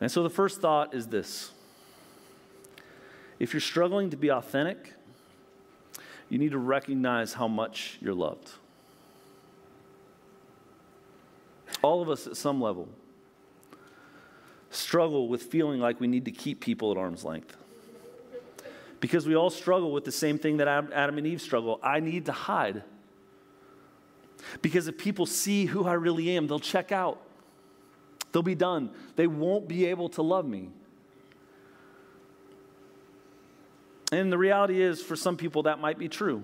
And 0.00 0.10
so 0.10 0.22
the 0.22 0.30
first 0.30 0.60
thought 0.60 0.94
is 0.94 1.08
this 1.08 1.52
if 3.40 3.52
you're 3.52 3.60
struggling 3.60 4.10
to 4.10 4.16
be 4.16 4.30
authentic, 4.30 4.92
you 6.28 6.38
need 6.38 6.52
to 6.52 6.58
recognize 6.58 7.32
how 7.32 7.48
much 7.48 7.98
you're 8.00 8.14
loved. 8.14 8.50
All 11.82 12.00
of 12.02 12.08
us 12.08 12.28
at 12.28 12.36
some 12.36 12.60
level 12.60 12.88
struggle 14.70 15.26
with 15.26 15.42
feeling 15.42 15.80
like 15.80 15.98
we 15.98 16.06
need 16.06 16.26
to 16.26 16.30
keep 16.30 16.60
people 16.60 16.92
at 16.92 16.96
arm's 16.96 17.24
length. 17.24 17.56
Because 19.00 19.26
we 19.26 19.34
all 19.34 19.50
struggle 19.50 19.90
with 19.90 20.04
the 20.04 20.12
same 20.12 20.38
thing 20.38 20.58
that 20.58 20.68
Adam 20.68 21.18
and 21.18 21.26
Eve 21.26 21.40
struggle. 21.40 21.80
I 21.82 21.98
need 21.98 22.26
to 22.26 22.32
hide. 22.32 22.84
Because 24.62 24.86
if 24.86 24.96
people 24.96 25.26
see 25.26 25.64
who 25.64 25.86
I 25.86 25.94
really 25.94 26.36
am, 26.36 26.46
they'll 26.46 26.60
check 26.60 26.92
out. 26.92 27.20
They'll 28.30 28.42
be 28.42 28.54
done. 28.54 28.90
They 29.16 29.26
won't 29.26 29.66
be 29.66 29.86
able 29.86 30.10
to 30.10 30.22
love 30.22 30.46
me. 30.46 30.68
And 34.12 34.32
the 34.32 34.38
reality 34.38 34.80
is, 34.80 35.02
for 35.02 35.16
some 35.16 35.36
people, 35.36 35.64
that 35.64 35.80
might 35.80 35.98
be 35.98 36.08
true. 36.08 36.42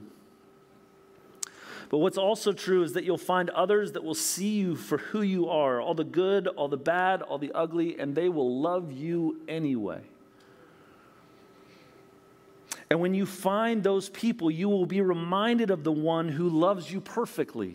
But 1.88 1.98
what's 1.98 2.18
also 2.18 2.52
true 2.52 2.82
is 2.82 2.94
that 2.94 3.04
you'll 3.04 3.18
find 3.18 3.50
others 3.50 3.92
that 3.92 4.02
will 4.02 4.14
see 4.14 4.58
you 4.58 4.74
for 4.76 4.98
who 4.98 5.22
you 5.22 5.48
are 5.48 5.80
all 5.80 5.94
the 5.94 6.04
good, 6.04 6.48
all 6.48 6.68
the 6.68 6.76
bad, 6.76 7.22
all 7.22 7.38
the 7.38 7.52
ugly, 7.52 7.98
and 7.98 8.14
they 8.14 8.28
will 8.28 8.60
love 8.60 8.92
you 8.92 9.40
anyway. 9.48 10.00
And 12.90 13.00
when 13.00 13.14
you 13.14 13.26
find 13.26 13.82
those 13.82 14.08
people, 14.08 14.50
you 14.50 14.68
will 14.68 14.86
be 14.86 15.00
reminded 15.00 15.70
of 15.70 15.82
the 15.82 15.92
one 15.92 16.28
who 16.28 16.48
loves 16.48 16.90
you 16.90 17.00
perfectly. 17.00 17.74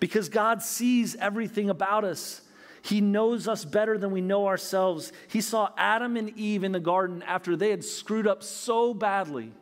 Because 0.00 0.28
God 0.28 0.62
sees 0.62 1.16
everything 1.16 1.68
about 1.68 2.04
us 2.04 2.42
he 2.82 3.00
knows 3.00 3.46
us 3.46 3.64
better 3.64 3.96
than 3.96 4.10
we 4.10 4.20
know 4.20 4.48
ourselves. 4.48 5.12
He 5.28 5.40
saw 5.40 5.70
Adam 5.76 6.16
and 6.16 6.36
Eve 6.36 6.64
in 6.64 6.72
the 6.72 6.80
garden 6.80 7.22
after 7.22 7.56
they 7.56 7.70
had 7.70 7.84
screwed 7.84 8.26
up 8.26 8.42
so 8.42 8.92
badly. 8.92 9.52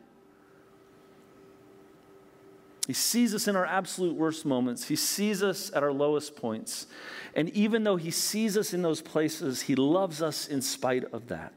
He 2.87 2.93
sees 2.93 3.35
us 3.35 3.47
in 3.47 3.55
our 3.55 3.65
absolute 3.65 4.15
worst 4.15 4.43
moments. 4.43 4.87
He 4.87 4.95
sees 4.95 5.43
us 5.43 5.71
at 5.73 5.83
our 5.83 5.93
lowest 5.93 6.35
points. 6.35 6.87
And 7.35 7.49
even 7.51 7.83
though 7.83 7.95
He 7.95 8.09
sees 8.09 8.57
us 8.57 8.73
in 8.73 8.81
those 8.81 9.01
places, 9.01 9.61
He 9.61 9.75
loves 9.75 10.23
us 10.23 10.47
in 10.47 10.61
spite 10.61 11.05
of 11.13 11.27
that. 11.27 11.53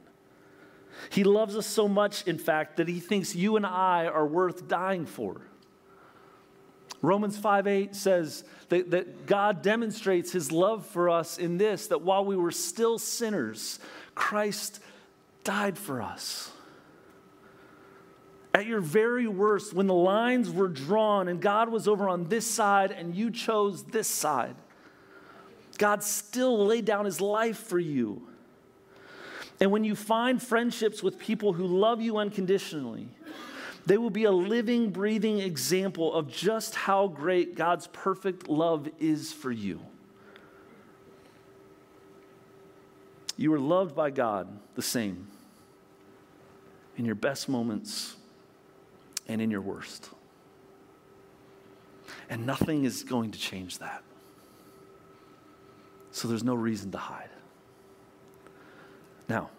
He 1.11 1.25
loves 1.25 1.57
us 1.57 1.67
so 1.67 1.89
much, 1.89 2.27
in 2.27 2.39
fact, 2.39 2.77
that 2.77 2.89
He 2.89 3.01
thinks 3.01 3.35
you 3.35 3.57
and 3.57 3.65
I 3.65 4.07
are 4.07 4.27
worth 4.27 4.69
dying 4.69 5.07
for. 5.07 5.41
Romans 7.05 7.37
5 7.37 7.67
8 7.67 7.95
says 7.95 8.45
that, 8.69 8.91
that 8.91 9.27
God 9.27 9.63
demonstrates 9.63 10.33
his 10.33 10.51
love 10.51 10.87
for 10.87 11.11
us 11.11 11.39
in 11.39 11.59
this 11.59 11.89
that 11.89 12.03
while 12.03 12.25
we 12.25 12.37
were 12.37 12.51
still 12.51 12.99
sinners, 12.99 13.79
Christ 14.15 14.81
died 15.43 15.79
for 15.79 16.03
us. 16.03 16.51
At 18.55 18.67
your 18.67 18.81
very 18.81 19.27
worst, 19.27 19.75
when 19.75 19.89
the 19.89 19.95
lines 19.95 20.51
were 20.51 20.69
drawn 20.69 21.27
and 21.27 21.41
God 21.41 21.69
was 21.69 21.89
over 21.89 22.09
on 22.09 22.29
this 22.29 22.47
side 22.47 22.93
and 22.93 23.15
you 23.15 23.31
chose 23.31 23.83
this 23.83 24.07
side, 24.07 24.55
God 25.77 26.05
still 26.05 26.65
laid 26.67 26.85
down 26.85 27.05
his 27.05 27.21
life 27.21 27.59
for 27.59 27.81
you. 27.81 28.29
And 29.61 29.71
when 29.71 29.85
you 29.85 29.97
find 29.97 30.43
friendships 30.43 31.03
with 31.03 31.19
people 31.19 31.53
who 31.53 31.67
love 31.67 32.01
you 32.01 32.17
unconditionally, 32.19 33.09
they 33.87 33.99
will 33.99 34.11
be 34.11 34.25
a 34.25 34.33
living, 34.33 34.91
breathing 34.91 35.41
example 35.41 36.13
of 36.15 36.31
just 36.31 36.75
how 36.75 37.09
great 37.09 37.55
God's 37.55 37.87
perfect 37.89 38.49
love 38.49 38.89
is 38.99 39.33
for 39.33 39.51
you. 39.51 39.81
You 43.37 43.53
are 43.53 43.59
loved 43.61 43.95
by 43.95 44.11
God 44.11 44.49
the 44.75 44.83
same 44.83 45.27
in 46.97 47.05
your 47.05 47.17
best 47.17 47.49
moments 47.49 48.17
and 49.27 49.41
in 49.41 49.51
your 49.51 49.61
worst. 49.61 50.09
And 52.31 52.47
nothing 52.47 52.85
is 52.85 53.03
going 53.03 53.33
to 53.33 53.39
change 53.39 53.79
that. 53.79 54.03
So 56.11 56.29
there's 56.29 56.45
no 56.45 56.55
reason 56.55 56.91
to 56.93 56.99
hide. 56.99 57.29
Now, 59.29 59.51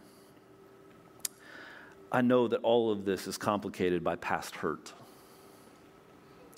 I 2.11 2.21
know 2.21 2.47
that 2.47 2.61
all 2.61 2.91
of 2.91 3.05
this 3.05 3.27
is 3.27 3.37
complicated 3.37 4.03
by 4.03 4.15
past 4.15 4.55
hurt. 4.57 4.93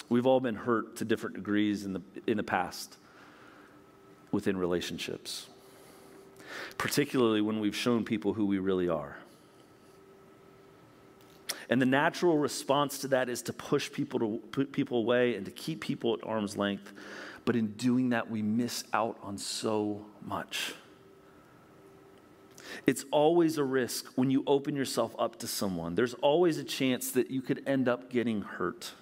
We've 0.09 0.25
all 0.25 0.39
been 0.39 0.55
hurt 0.55 0.97
to 0.97 1.05
different 1.05 1.35
degrees 1.35 1.85
in 1.85 1.93
the, 1.93 2.01
in 2.25 2.37
the 2.37 2.43
past 2.43 2.97
within 4.31 4.57
relationships, 4.57 5.47
particularly 6.77 7.41
when 7.41 7.59
we've 7.59 7.75
shown 7.75 8.05
people 8.05 8.33
who 8.33 8.45
we 8.45 8.59
really 8.59 8.87
are. 8.87 9.17
And 11.69 11.81
the 11.81 11.85
natural 11.85 12.37
response 12.37 12.99
to 12.99 13.09
that 13.09 13.29
is 13.29 13.41
to 13.43 13.53
push 13.53 13.91
people, 13.91 14.19
to, 14.19 14.41
put 14.51 14.71
people 14.71 14.99
away 14.99 15.35
and 15.35 15.45
to 15.45 15.51
keep 15.51 15.81
people 15.81 16.13
at 16.13 16.25
arm's 16.25 16.55
length. 16.55 16.93
But 17.43 17.55
in 17.55 17.73
doing 17.73 18.09
that, 18.09 18.29
we 18.29 18.41
miss 18.41 18.83
out 18.93 19.17
on 19.21 19.37
so 19.37 20.05
much. 20.21 20.73
It's 22.85 23.05
always 23.11 23.57
a 23.57 23.63
risk 23.63 24.07
when 24.15 24.29
you 24.29 24.43
open 24.47 24.75
yourself 24.75 25.15
up 25.17 25.37
to 25.39 25.47
someone. 25.47 25.95
There's 25.95 26.13
always 26.15 26.57
a 26.57 26.63
chance 26.63 27.11
that 27.11 27.31
you 27.31 27.41
could 27.41 27.63
end 27.67 27.87
up 27.87 28.09
getting 28.09 28.41
hurt. 28.41 28.93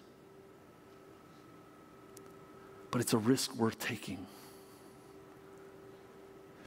But 2.92 3.02
it's 3.02 3.14
a 3.14 3.18
risk 3.18 3.56
worth 3.56 3.80
taking 3.80 4.26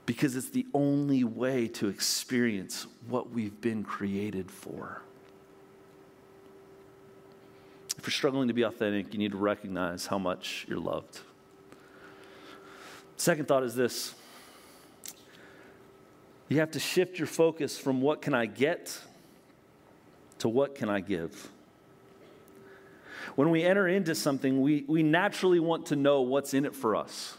because 0.09 0.37
it's 0.37 0.49
the 0.49 0.67
only 0.73 1.23
way 1.23 1.69
to 1.69 1.89
experience 1.89 2.87
what 3.09 3.31
we've 3.31 3.61
been 3.61 3.85
created 3.85 4.51
for. 4.51 5.03
If 7.99 8.07
you're 8.07 8.13
struggling 8.13 8.49
to 8.49 8.55
be 8.55 8.63
authentic, 8.63 9.13
you 9.13 9.19
need 9.19 9.33
to 9.33 9.39
recognize 9.39 10.07
how 10.07 10.19
much 10.19 10.65
you're 10.67 10.79
loved. 10.79 11.21
Second 13.19 13.49
thought 13.49 13.65
is 13.65 13.75
this 13.75 14.15
you 16.49 16.61
have 16.61 16.71
to 16.73 16.81
shift 16.81 17.19
your 17.19 17.27
focus 17.27 17.79
from 17.79 18.01
what 18.01 18.23
can 18.23 18.35
I 18.35 18.47
get 18.47 18.99
to 20.39 20.49
what 20.49 20.75
can 20.75 20.89
I 20.89 21.01
give. 21.01 21.51
When 23.35 23.51
we 23.51 23.63
enter 23.63 23.87
into 23.87 24.15
something, 24.15 24.63
we, 24.63 24.85
we 24.89 25.03
naturally 25.03 25.61
want 25.61 25.87
to 25.87 25.97
know 25.97 26.23
what's 26.23 26.55
in 26.55 26.65
it 26.65 26.75
for 26.75 26.97
us. 26.97 27.37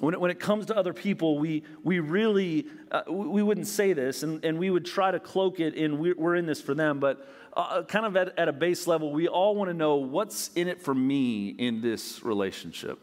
When 0.00 0.14
it, 0.14 0.20
when 0.20 0.30
it 0.30 0.40
comes 0.40 0.66
to 0.66 0.76
other 0.76 0.94
people, 0.94 1.38
we, 1.38 1.62
we 1.84 2.00
really, 2.00 2.66
uh, 2.90 3.02
we 3.06 3.42
wouldn't 3.42 3.66
say 3.66 3.92
this, 3.92 4.22
and, 4.22 4.42
and 4.44 4.58
we 4.58 4.70
would 4.70 4.86
try 4.86 5.10
to 5.10 5.20
cloak 5.20 5.60
it 5.60 5.74
in 5.74 5.98
we're, 5.98 6.14
we're 6.16 6.36
in 6.36 6.46
this 6.46 6.60
for 6.60 6.74
them, 6.74 7.00
but 7.00 7.28
uh, 7.52 7.82
kind 7.82 8.06
of 8.06 8.16
at, 8.16 8.38
at 8.38 8.48
a 8.48 8.52
base 8.52 8.86
level, 8.86 9.12
we 9.12 9.28
all 9.28 9.54
want 9.54 9.68
to 9.68 9.74
know 9.74 9.96
what's 9.96 10.48
in 10.54 10.68
it 10.68 10.80
for 10.80 10.94
me 10.94 11.48
in 11.48 11.82
this 11.82 12.22
relationship. 12.24 12.98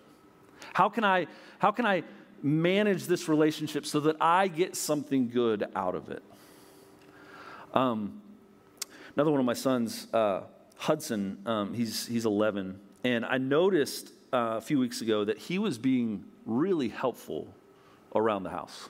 How 0.73 0.89
can 0.89 1.03
I, 1.03 1.27
how 1.59 1.71
can 1.71 1.85
I 1.85 2.03
manage 2.43 3.05
this 3.05 3.27
relationship 3.27 3.85
so 3.85 3.99
that 4.01 4.17
I 4.21 4.47
get 4.47 4.75
something 4.75 5.29
good 5.29 5.65
out 5.75 5.95
of 5.95 6.09
it? 6.09 6.23
Um, 7.73 8.21
another 9.15 9.31
one 9.31 9.39
of 9.39 9.45
my 9.45 9.53
sons, 9.53 10.07
uh, 10.13 10.41
Hudson, 10.77 11.39
um, 11.45 11.73
he's, 11.73 12.07
he's 12.07 12.25
11, 12.25 12.79
and 13.03 13.25
I 13.25 13.37
noticed 13.37 14.11
uh, 14.33 14.55
a 14.57 14.61
few 14.61 14.79
weeks 14.79 15.01
ago 15.01 15.25
that 15.25 15.37
he 15.37 15.59
was 15.59 15.77
being 15.77 16.23
really 16.45 16.89
helpful 16.89 17.47
around 18.15 18.43
the 18.43 18.49
house. 18.49 18.89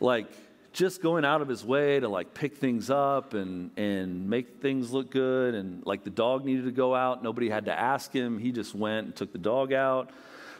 Like, 0.00 0.28
just 0.76 1.00
going 1.00 1.24
out 1.24 1.40
of 1.40 1.48
his 1.48 1.64
way 1.64 1.98
to 1.98 2.06
like 2.06 2.34
pick 2.34 2.58
things 2.58 2.90
up 2.90 3.32
and, 3.32 3.70
and 3.78 4.28
make 4.28 4.60
things 4.60 4.92
look 4.92 5.10
good. 5.10 5.54
And 5.54 5.84
like 5.86 6.04
the 6.04 6.10
dog 6.10 6.44
needed 6.44 6.66
to 6.66 6.70
go 6.70 6.94
out. 6.94 7.22
Nobody 7.22 7.48
had 7.48 7.64
to 7.64 7.72
ask 7.72 8.12
him. 8.12 8.38
He 8.38 8.52
just 8.52 8.74
went 8.74 9.06
and 9.06 9.16
took 9.16 9.32
the 9.32 9.38
dog 9.38 9.72
out, 9.72 10.10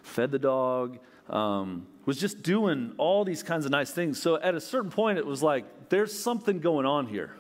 fed 0.03 0.31
the 0.31 0.39
dog, 0.39 0.99
um, 1.29 1.87
was 2.05 2.19
just 2.19 2.43
doing 2.43 2.93
all 2.99 3.25
these 3.25 3.43
kinds 3.43 3.65
of 3.65 3.73
nice 3.73 3.91
things. 3.91 4.21
So 4.21 4.37
at 4.37 4.55
a 4.55 4.61
certain 4.61 4.91
point, 4.91 5.19
it 5.19 5.27
was 5.27 5.43
like, 5.43 5.89
there's 5.89 6.17
something 6.17 6.61
going 6.61 6.87
on 6.87 7.07
here. 7.07 7.35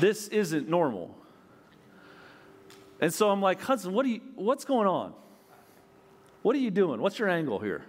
This 0.00 0.28
isn't 0.28 0.68
normal. 0.68 1.16
And 3.00 3.12
so 3.12 3.30
I'm 3.30 3.40
like, 3.40 3.60
Hudson, 3.60 3.92
what 3.92 4.06
you, 4.06 4.20
what's 4.34 4.64
going 4.64 4.86
on? 4.86 5.12
What 6.42 6.54
are 6.56 6.58
you 6.58 6.70
doing? 6.70 7.00
What's 7.00 7.18
your 7.18 7.28
angle 7.28 7.58
here? 7.58 7.82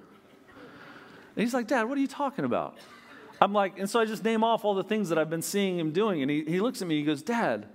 And 1.35 1.43
he's 1.43 1.53
like, 1.53 1.67
Dad, 1.67 1.83
what 1.83 1.97
are 1.97 2.01
you 2.01 2.07
talking 2.07 2.45
about? 2.45 2.77
I'm 3.39 3.53
like, 3.53 3.77
and 3.77 3.89
so 3.89 3.99
I 3.99 4.05
just 4.05 4.23
name 4.23 4.43
off 4.43 4.65
all 4.65 4.73
the 4.73 4.83
things 4.83 5.09
that 5.09 5.17
I've 5.17 5.29
been 5.29 5.43
seeing 5.43 5.77
him 5.77 5.91
doing. 5.91 6.21
And 6.21 6.31
he, 6.31 6.43
he 6.43 6.59
looks 6.59 6.81
at 6.81 6.87
me, 6.87 6.97
he 6.97 7.03
goes, 7.03 7.21
Dad, 7.21 7.67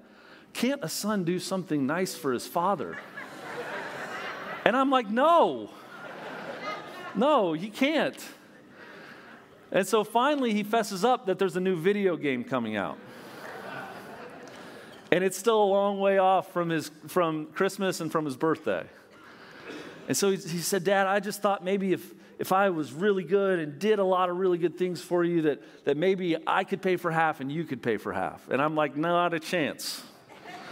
can't 0.53 0.83
a 0.83 0.89
son 0.89 1.25
do 1.25 1.39
something 1.39 1.87
nice 1.87 2.15
for 2.15 2.33
his 2.33 2.47
father? 2.47 2.99
and 4.65 4.77
I'm 4.77 4.91
like, 4.91 5.09
no, 5.09 5.71
no, 7.15 7.53
he 7.53 7.69
can't. 7.69 8.17
And 9.71 9.89
so 9.89 10.05
finally 10.05 10.53
he 10.53 10.63
fesses 10.63 11.05
up 11.05 11.27
that 11.27 11.39
there's 11.39 11.57
a 11.57 11.61
new 11.61 11.77
video 11.77 12.17
game 12.17 12.45
coming 12.45 12.77
out. 12.77 12.99
And 15.11 15.23
it's 15.23 15.37
still 15.37 15.63
a 15.63 15.65
long 15.65 15.99
way 16.01 16.17
off 16.17 16.53
from, 16.53 16.71
his, 16.71 16.91
from 17.07 17.47
Christmas 17.47 18.01
and 18.01 18.11
from 18.11 18.25
his 18.25 18.37
birthday. 18.37 18.85
And 20.09 20.17
so 20.17 20.31
he, 20.31 20.37
he 20.37 20.59
said, 20.59 20.85
Dad, 20.85 21.07
I 21.07 21.21
just 21.21 21.43
thought 21.43 21.63
maybe 21.63 21.93
if, 21.93 22.15
if 22.39 22.51
I 22.51 22.71
was 22.71 22.93
really 22.93 23.23
good 23.23 23.59
and 23.59 23.79
did 23.79 23.99
a 23.99 24.05
lot 24.05 24.31
of 24.31 24.37
really 24.37 24.57
good 24.57 24.79
things 24.79 25.03
for 25.03 25.23
you, 25.23 25.43
that, 25.43 25.85
that 25.85 25.97
maybe 25.99 26.37
I 26.47 26.65
could 26.65 26.81
pay 26.81 26.97
for 26.97 27.11
half 27.11 27.41
and 27.41 27.53
you 27.53 27.65
could 27.65 27.83
pay 27.83 27.99
for 27.99 28.13
half. 28.13 28.49
And 28.49 28.61
I'm 28.61 28.75
like, 28.75 28.97
not 28.97 29.35
a 29.35 29.39
chance. 29.39 30.03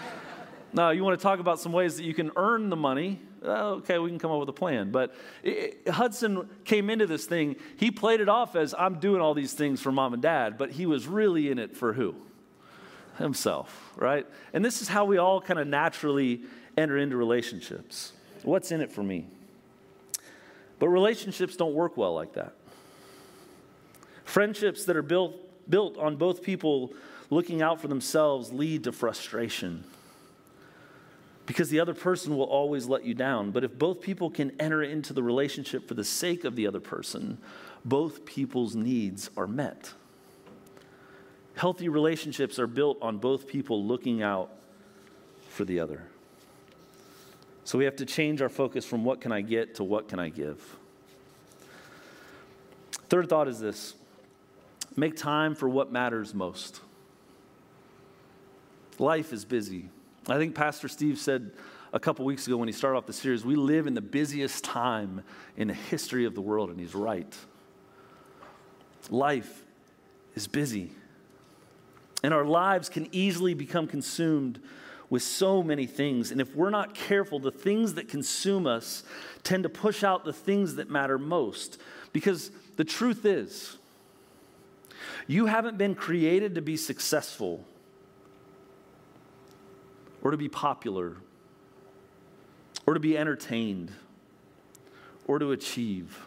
now, 0.72 0.90
you 0.90 1.04
want 1.04 1.18
to 1.18 1.22
talk 1.22 1.38
about 1.38 1.60
some 1.60 1.72
ways 1.72 1.96
that 1.96 2.04
you 2.04 2.14
can 2.14 2.30
earn 2.34 2.70
the 2.70 2.76
money? 2.76 3.20
Uh, 3.42 3.70
okay, 3.76 3.98
we 3.98 4.10
can 4.10 4.18
come 4.18 4.30
up 4.30 4.40
with 4.40 4.48
a 4.48 4.54
plan. 4.54 4.90
But 4.90 5.14
it, 5.42 5.88
Hudson 5.88 6.48
came 6.64 6.90
into 6.90 7.06
this 7.06 7.24
thing, 7.24 7.56
he 7.76 7.90
played 7.90 8.20
it 8.20 8.28
off 8.28 8.54
as 8.54 8.74
I'm 8.78 8.98
doing 8.98 9.20
all 9.20 9.34
these 9.34 9.54
things 9.54 9.80
for 9.80 9.90
mom 9.90 10.12
and 10.12 10.22
dad, 10.22 10.58
but 10.58 10.70
he 10.70 10.86
was 10.86 11.06
really 11.06 11.50
in 11.50 11.58
it 11.58 11.76
for 11.76 11.92
who? 11.92 12.14
Himself, 13.16 13.92
right? 13.96 14.26
And 14.52 14.64
this 14.64 14.82
is 14.82 14.88
how 14.88 15.04
we 15.04 15.18
all 15.18 15.40
kind 15.40 15.58
of 15.58 15.66
naturally 15.66 16.42
enter 16.76 16.98
into 16.98 17.16
relationships. 17.16 18.12
What's 18.42 18.72
in 18.72 18.80
it 18.80 18.92
for 18.92 19.02
me? 19.02 19.26
But 20.78 20.88
relationships 20.88 21.56
don't 21.56 21.74
work 21.74 21.96
well 21.96 22.14
like 22.14 22.34
that. 22.34 22.54
Friendships 24.24 24.84
that 24.84 24.96
are 24.96 25.02
built, 25.02 25.34
built 25.68 25.98
on 25.98 26.16
both 26.16 26.42
people 26.42 26.92
looking 27.30 27.62
out 27.62 27.80
for 27.80 27.88
themselves 27.88 28.52
lead 28.52 28.84
to 28.84 28.92
frustration 28.92 29.84
because 31.50 31.68
the 31.68 31.80
other 31.80 31.94
person 31.94 32.36
will 32.36 32.44
always 32.44 32.86
let 32.86 33.04
you 33.04 33.12
down. 33.12 33.50
But 33.50 33.64
if 33.64 33.76
both 33.76 34.00
people 34.00 34.30
can 34.30 34.52
enter 34.60 34.84
into 34.84 35.12
the 35.12 35.20
relationship 35.20 35.88
for 35.88 35.94
the 35.94 36.04
sake 36.04 36.44
of 36.44 36.54
the 36.54 36.64
other 36.64 36.78
person, 36.78 37.38
both 37.84 38.24
people's 38.24 38.76
needs 38.76 39.30
are 39.36 39.48
met. 39.48 39.92
Healthy 41.56 41.88
relationships 41.88 42.60
are 42.60 42.68
built 42.68 42.98
on 43.02 43.18
both 43.18 43.48
people 43.48 43.84
looking 43.84 44.22
out 44.22 44.52
for 45.48 45.64
the 45.64 45.80
other. 45.80 46.04
So 47.64 47.78
we 47.78 47.84
have 47.84 47.96
to 47.96 48.06
change 48.06 48.40
our 48.40 48.48
focus 48.48 48.84
from 48.84 49.04
what 49.04 49.20
can 49.20 49.32
I 49.32 49.40
get 49.40 49.74
to 49.74 49.82
what 49.82 50.08
can 50.08 50.20
I 50.20 50.28
give. 50.28 50.76
Third 53.08 53.28
thought 53.28 53.48
is 53.48 53.58
this 53.58 53.96
make 54.94 55.16
time 55.16 55.56
for 55.56 55.68
what 55.68 55.90
matters 55.90 56.32
most. 56.32 56.80
Life 59.00 59.32
is 59.32 59.44
busy. 59.44 59.88
I 60.28 60.36
think 60.36 60.54
Pastor 60.54 60.88
Steve 60.88 61.18
said 61.18 61.50
a 61.92 62.00
couple 62.00 62.24
weeks 62.24 62.46
ago 62.46 62.56
when 62.56 62.68
he 62.68 62.72
started 62.72 62.98
off 62.98 63.06
the 63.06 63.12
series, 63.12 63.44
we 63.44 63.56
live 63.56 63.86
in 63.86 63.94
the 63.94 64.00
busiest 64.00 64.62
time 64.64 65.22
in 65.56 65.68
the 65.68 65.74
history 65.74 66.24
of 66.24 66.34
the 66.34 66.40
world, 66.40 66.70
and 66.70 66.78
he's 66.78 66.94
right. 66.94 67.34
Life 69.08 69.64
is 70.34 70.46
busy. 70.46 70.92
And 72.22 72.34
our 72.34 72.44
lives 72.44 72.88
can 72.88 73.08
easily 73.12 73.54
become 73.54 73.86
consumed 73.86 74.60
with 75.08 75.22
so 75.22 75.62
many 75.62 75.86
things. 75.86 76.30
And 76.30 76.40
if 76.40 76.54
we're 76.54 76.70
not 76.70 76.94
careful, 76.94 77.40
the 77.40 77.50
things 77.50 77.94
that 77.94 78.08
consume 78.08 78.66
us 78.66 79.02
tend 79.42 79.64
to 79.64 79.68
push 79.68 80.04
out 80.04 80.24
the 80.24 80.32
things 80.32 80.76
that 80.76 80.88
matter 80.88 81.18
most. 81.18 81.80
Because 82.12 82.52
the 82.76 82.84
truth 82.84 83.24
is, 83.24 83.76
you 85.26 85.46
haven't 85.46 85.78
been 85.78 85.94
created 85.94 86.54
to 86.54 86.62
be 86.62 86.76
successful 86.76 87.64
or 90.22 90.30
to 90.30 90.36
be 90.36 90.48
popular 90.48 91.16
or 92.86 92.94
to 92.94 93.00
be 93.00 93.16
entertained 93.16 93.92
or 95.26 95.38
to 95.38 95.52
achieve. 95.52 96.26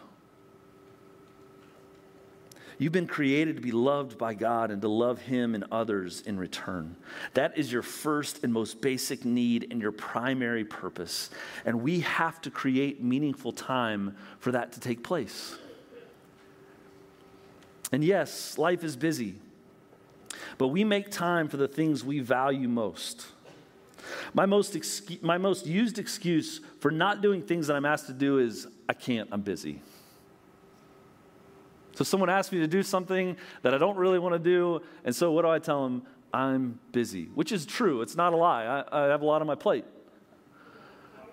You've 2.78 2.92
been 2.92 3.06
created 3.06 3.56
to 3.56 3.62
be 3.62 3.70
loved 3.70 4.18
by 4.18 4.34
God 4.34 4.70
and 4.70 4.82
to 4.82 4.88
love 4.88 5.20
Him 5.22 5.54
and 5.54 5.64
others 5.70 6.22
in 6.22 6.38
return. 6.38 6.96
That 7.34 7.56
is 7.56 7.72
your 7.72 7.82
first 7.82 8.42
and 8.42 8.52
most 8.52 8.80
basic 8.80 9.24
need 9.24 9.68
and 9.70 9.80
your 9.80 9.92
primary 9.92 10.64
purpose. 10.64 11.30
And 11.64 11.82
we 11.82 12.00
have 12.00 12.40
to 12.42 12.50
create 12.50 13.02
meaningful 13.02 13.52
time 13.52 14.16
for 14.40 14.52
that 14.52 14.72
to 14.72 14.80
take 14.80 15.04
place. 15.04 15.56
And 17.92 18.02
yes, 18.02 18.58
life 18.58 18.82
is 18.82 18.96
busy, 18.96 19.36
but 20.58 20.68
we 20.68 20.82
make 20.82 21.10
time 21.10 21.48
for 21.48 21.56
the 21.56 21.68
things 21.68 22.02
we 22.02 22.18
value 22.18 22.68
most. 22.68 23.26
My 24.32 24.46
most, 24.46 24.76
my 25.22 25.38
most 25.38 25.66
used 25.66 25.98
excuse 25.98 26.60
for 26.80 26.90
not 26.90 27.22
doing 27.22 27.42
things 27.42 27.66
that 27.66 27.76
I'm 27.76 27.84
asked 27.84 28.06
to 28.06 28.12
do 28.12 28.38
is 28.38 28.66
I 28.88 28.92
can't, 28.92 29.28
I'm 29.32 29.40
busy. 29.40 29.80
So 31.94 32.04
someone 32.04 32.28
asks 32.28 32.52
me 32.52 32.58
to 32.58 32.66
do 32.66 32.82
something 32.82 33.36
that 33.62 33.72
I 33.72 33.78
don't 33.78 33.96
really 33.96 34.18
want 34.18 34.34
to 34.34 34.38
do, 34.38 34.82
and 35.04 35.14
so 35.14 35.30
what 35.30 35.42
do 35.42 35.48
I 35.48 35.58
tell 35.58 35.84
them? 35.84 36.02
I'm 36.32 36.80
busy, 36.90 37.26
which 37.34 37.52
is 37.52 37.64
true. 37.64 38.02
It's 38.02 38.16
not 38.16 38.32
a 38.32 38.36
lie. 38.36 38.64
I, 38.64 39.04
I 39.04 39.06
have 39.06 39.22
a 39.22 39.24
lot 39.24 39.40
on 39.40 39.46
my 39.46 39.54
plate. 39.54 39.84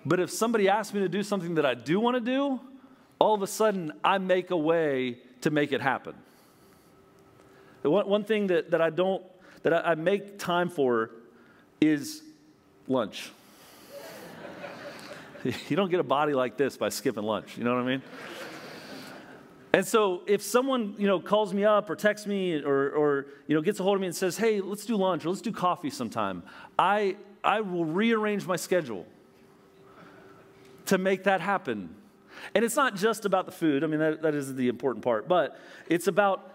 But 0.06 0.20
if 0.20 0.30
somebody 0.30 0.68
asks 0.68 0.94
me 0.94 1.00
to 1.00 1.08
do 1.08 1.24
something 1.24 1.56
that 1.56 1.66
I 1.66 1.74
do 1.74 1.98
want 1.98 2.14
to 2.16 2.20
do, 2.20 2.60
all 3.18 3.34
of 3.34 3.42
a 3.42 3.46
sudden 3.46 3.92
I 4.04 4.18
make 4.18 4.50
a 4.50 4.56
way 4.56 5.18
to 5.40 5.50
make 5.50 5.72
it 5.72 5.80
happen. 5.80 6.14
One, 7.82 8.08
one 8.08 8.24
thing 8.24 8.46
that, 8.48 8.70
that 8.70 8.80
I 8.80 8.90
don't 8.90 9.24
that 9.62 9.72
I, 9.72 9.92
I 9.92 9.94
make 9.94 10.38
time 10.38 10.68
for 10.68 11.10
is 11.80 12.22
lunch. 12.88 13.30
you 15.44 15.76
don't 15.76 15.90
get 15.90 16.00
a 16.00 16.04
body 16.04 16.34
like 16.34 16.56
this 16.56 16.76
by 16.76 16.88
skipping 16.88 17.24
lunch. 17.24 17.56
You 17.56 17.64
know 17.64 17.74
what 17.74 17.82
I 17.82 17.86
mean? 17.86 18.02
And 19.74 19.86
so 19.86 20.22
if 20.26 20.42
someone, 20.42 20.94
you 20.98 21.06
know, 21.06 21.18
calls 21.18 21.54
me 21.54 21.64
up 21.64 21.88
or 21.88 21.96
texts 21.96 22.26
me 22.26 22.62
or, 22.62 22.90
or, 22.90 23.26
you 23.46 23.54
know, 23.54 23.62
gets 23.62 23.80
a 23.80 23.82
hold 23.82 23.96
of 23.96 24.00
me 24.02 24.06
and 24.06 24.14
says, 24.14 24.36
hey, 24.36 24.60
let's 24.60 24.84
do 24.84 24.96
lunch 24.96 25.24
or 25.24 25.30
let's 25.30 25.40
do 25.40 25.50
coffee 25.50 25.88
sometime, 25.88 26.42
I, 26.78 27.16
I 27.42 27.62
will 27.62 27.86
rearrange 27.86 28.46
my 28.46 28.56
schedule 28.56 29.06
to 30.86 30.98
make 30.98 31.24
that 31.24 31.40
happen. 31.40 31.94
And 32.54 32.64
it's 32.64 32.76
not 32.76 32.96
just 32.96 33.24
about 33.24 33.46
the 33.46 33.52
food. 33.52 33.82
I 33.82 33.86
mean, 33.86 34.00
that, 34.00 34.22
that 34.22 34.34
is 34.34 34.54
the 34.54 34.68
important 34.68 35.04
part. 35.04 35.26
But 35.26 35.58
it's 35.88 36.06
about 36.06 36.50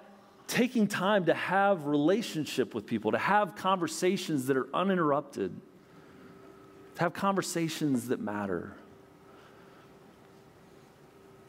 taking 0.47 0.87
time 0.87 1.25
to 1.25 1.33
have 1.33 1.85
relationship 1.85 2.75
with 2.75 2.85
people, 2.85 3.11
to 3.11 3.17
have 3.17 3.55
conversations 3.55 4.45
that 4.47 4.57
are 4.57 4.67
uninterrupted, 4.75 5.59
to 6.97 7.03
have 7.03 7.13
conversations 7.13 8.07
that 8.07 8.19
matter. 8.19 8.73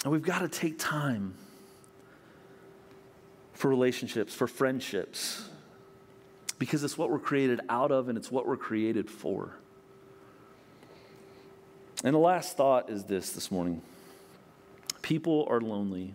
And 0.05 0.13
we've 0.13 0.23
got 0.23 0.41
to 0.41 0.49
take 0.49 0.79
time 0.79 1.33
for 3.55 3.69
relationships, 3.69 4.35
for 4.35 4.47
friendships, 4.47 5.49
because 6.59 6.85
it's 6.85 6.99
what 6.99 7.11
we're 7.11 7.19
created 7.19 7.63
out 7.71 7.91
of 7.91 8.11
and 8.11 8.19
it's 8.19 8.31
what 8.31 8.47
we're 8.47 8.59
created 8.59 9.11
for. 9.11 9.55
And 12.05 12.15
the 12.15 12.19
last 12.19 12.59
thought 12.59 12.91
is 12.91 13.05
this 13.05 13.31
this 13.31 13.51
morning 13.51 13.81
people 15.01 15.47
are 15.49 15.63
lonely, 15.63 16.15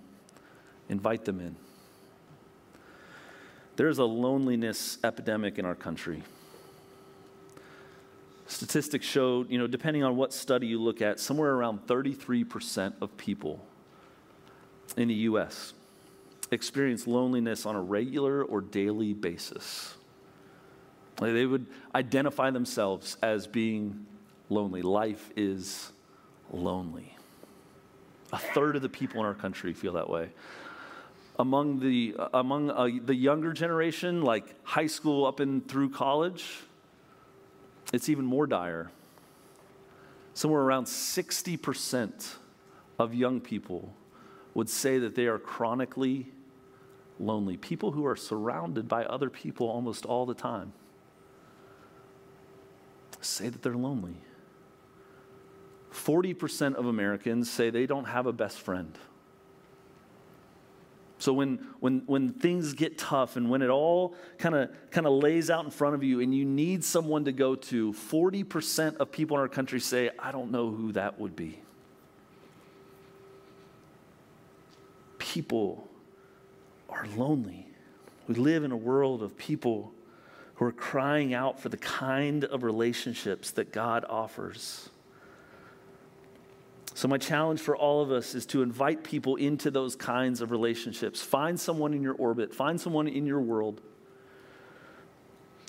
invite 0.89 1.25
them 1.25 1.39
in. 1.39 1.55
There's 3.77 3.97
a 3.97 4.05
loneliness 4.05 4.99
epidemic 5.03 5.57
in 5.57 5.65
our 5.65 5.73
country. 5.73 6.21
Statistics 8.53 9.07
show, 9.07 9.45
you 9.49 9.57
know, 9.57 9.65
depending 9.65 10.03
on 10.03 10.15
what 10.15 10.31
study 10.31 10.67
you 10.67 10.79
look 10.79 11.01
at, 11.01 11.19
somewhere 11.19 11.55
around 11.55 11.87
33% 11.87 12.93
of 13.01 13.17
people 13.17 13.65
in 14.95 15.07
the 15.07 15.13
US 15.15 15.73
experience 16.51 17.07
loneliness 17.07 17.65
on 17.65 17.75
a 17.75 17.81
regular 17.81 18.43
or 18.43 18.61
daily 18.61 19.13
basis. 19.13 19.95
They 21.15 21.47
would 21.47 21.65
identify 21.95 22.51
themselves 22.51 23.17
as 23.23 23.47
being 23.47 24.05
lonely. 24.49 24.83
Life 24.83 25.31
is 25.35 25.91
lonely. 26.51 27.17
A 28.31 28.37
third 28.37 28.75
of 28.75 28.83
the 28.83 28.89
people 28.89 29.19
in 29.19 29.25
our 29.25 29.33
country 29.33 29.73
feel 29.73 29.93
that 29.93 30.11
way. 30.11 30.29
Among 31.39 31.79
the, 31.79 32.15
among 32.35 32.69
uh, 32.69 32.87
the 33.03 33.15
younger 33.15 33.51
generation, 33.51 34.21
like 34.21 34.53
high 34.63 34.85
school 34.85 35.25
up 35.25 35.39
and 35.39 35.67
through 35.67 35.89
college, 35.89 36.45
it's 37.93 38.09
even 38.09 38.25
more 38.25 38.45
dire. 38.45 38.91
Somewhere 40.33 40.61
around 40.61 40.85
60% 40.85 42.35
of 42.99 43.13
young 43.13 43.39
people 43.39 43.93
would 44.53 44.69
say 44.69 44.97
that 44.99 45.15
they 45.15 45.27
are 45.27 45.39
chronically 45.39 46.27
lonely. 47.19 47.55
People 47.55 47.91
who 47.91 48.05
are 48.05 48.15
surrounded 48.15 48.87
by 48.87 49.05
other 49.05 49.29
people 49.29 49.69
almost 49.69 50.05
all 50.05 50.25
the 50.25 50.33
time 50.33 50.73
say 53.21 53.47
that 53.47 53.61
they're 53.61 53.75
lonely. 53.75 54.17
40% 55.91 56.75
of 56.75 56.85
Americans 56.85 57.49
say 57.49 57.69
they 57.69 57.85
don't 57.85 58.05
have 58.05 58.25
a 58.25 58.33
best 58.33 58.59
friend. 58.59 58.97
So 61.23 61.31
when, 61.31 61.65
when, 61.79 62.03
when 62.05 62.33
things 62.33 62.73
get 62.73 62.97
tough 62.97 63.37
and 63.37 63.49
when 63.49 63.61
it 63.61 63.69
all 63.69 64.13
kind 64.39 64.55
of 64.55 64.69
kind 64.91 65.07
of 65.07 65.13
lays 65.13 65.49
out 65.49 65.63
in 65.63 65.71
front 65.71 65.95
of 65.95 66.03
you 66.03 66.19
and 66.19 66.35
you 66.35 66.43
need 66.43 66.83
someone 66.83 67.23
to 67.23 67.31
go 67.31 67.55
to, 67.55 67.93
40% 67.93 68.97
of 68.97 69.09
people 69.09 69.37
in 69.37 69.41
our 69.41 69.47
country 69.47 69.79
say, 69.79 70.09
I 70.19 70.33
don't 70.33 70.51
know 70.51 70.69
who 70.69 70.91
that 70.91 71.21
would 71.21 71.33
be. 71.33 71.61
People 75.17 75.87
are 76.89 77.07
lonely. 77.15 77.67
We 78.27 78.35
live 78.35 78.65
in 78.65 78.73
a 78.73 78.77
world 78.77 79.23
of 79.23 79.37
people 79.37 79.93
who 80.55 80.65
are 80.65 80.73
crying 80.73 81.33
out 81.33 81.57
for 81.57 81.69
the 81.69 81.77
kind 81.77 82.43
of 82.43 82.63
relationships 82.63 83.51
that 83.51 83.71
God 83.71 84.03
offers. 84.09 84.89
So, 86.95 87.07
my 87.07 87.17
challenge 87.17 87.59
for 87.59 87.75
all 87.75 88.01
of 88.01 88.11
us 88.11 88.35
is 88.35 88.45
to 88.47 88.61
invite 88.61 89.03
people 89.03 89.35
into 89.35 89.71
those 89.71 89.95
kinds 89.95 90.41
of 90.41 90.51
relationships. 90.51 91.21
Find 91.21 91.59
someone 91.59 91.93
in 91.93 92.03
your 92.03 92.13
orbit, 92.13 92.53
find 92.53 92.79
someone 92.79 93.07
in 93.07 93.25
your 93.25 93.41
world 93.41 93.81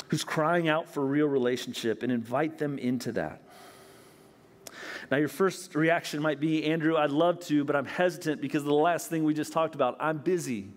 who's 0.09 0.23
crying 0.23 0.69
out 0.69 0.89
for 0.89 1.05
real 1.05 1.27
relationship 1.27 2.03
and 2.03 2.13
invite 2.13 2.59
them 2.59 2.79
into 2.79 3.13
that. 3.13 3.41
Now, 5.11 5.17
your 5.17 5.29
first 5.29 5.75
reaction 5.75 6.21
might 6.21 6.41
be, 6.41 6.65
Andrew, 6.65 6.97
I'd 6.97 7.11
love 7.11 7.41
to, 7.47 7.65
but 7.65 7.75
I'm 7.75 7.87
hesitant 7.87 8.41
because 8.41 8.63
of 8.63 8.69
the 8.69 8.75
last 8.75 9.09
thing 9.09 9.25
we 9.25 9.35
just 9.35 9.53
talked 9.53 9.75
about. 9.75 9.97
I'm 10.01 10.19
busy. 10.19 10.69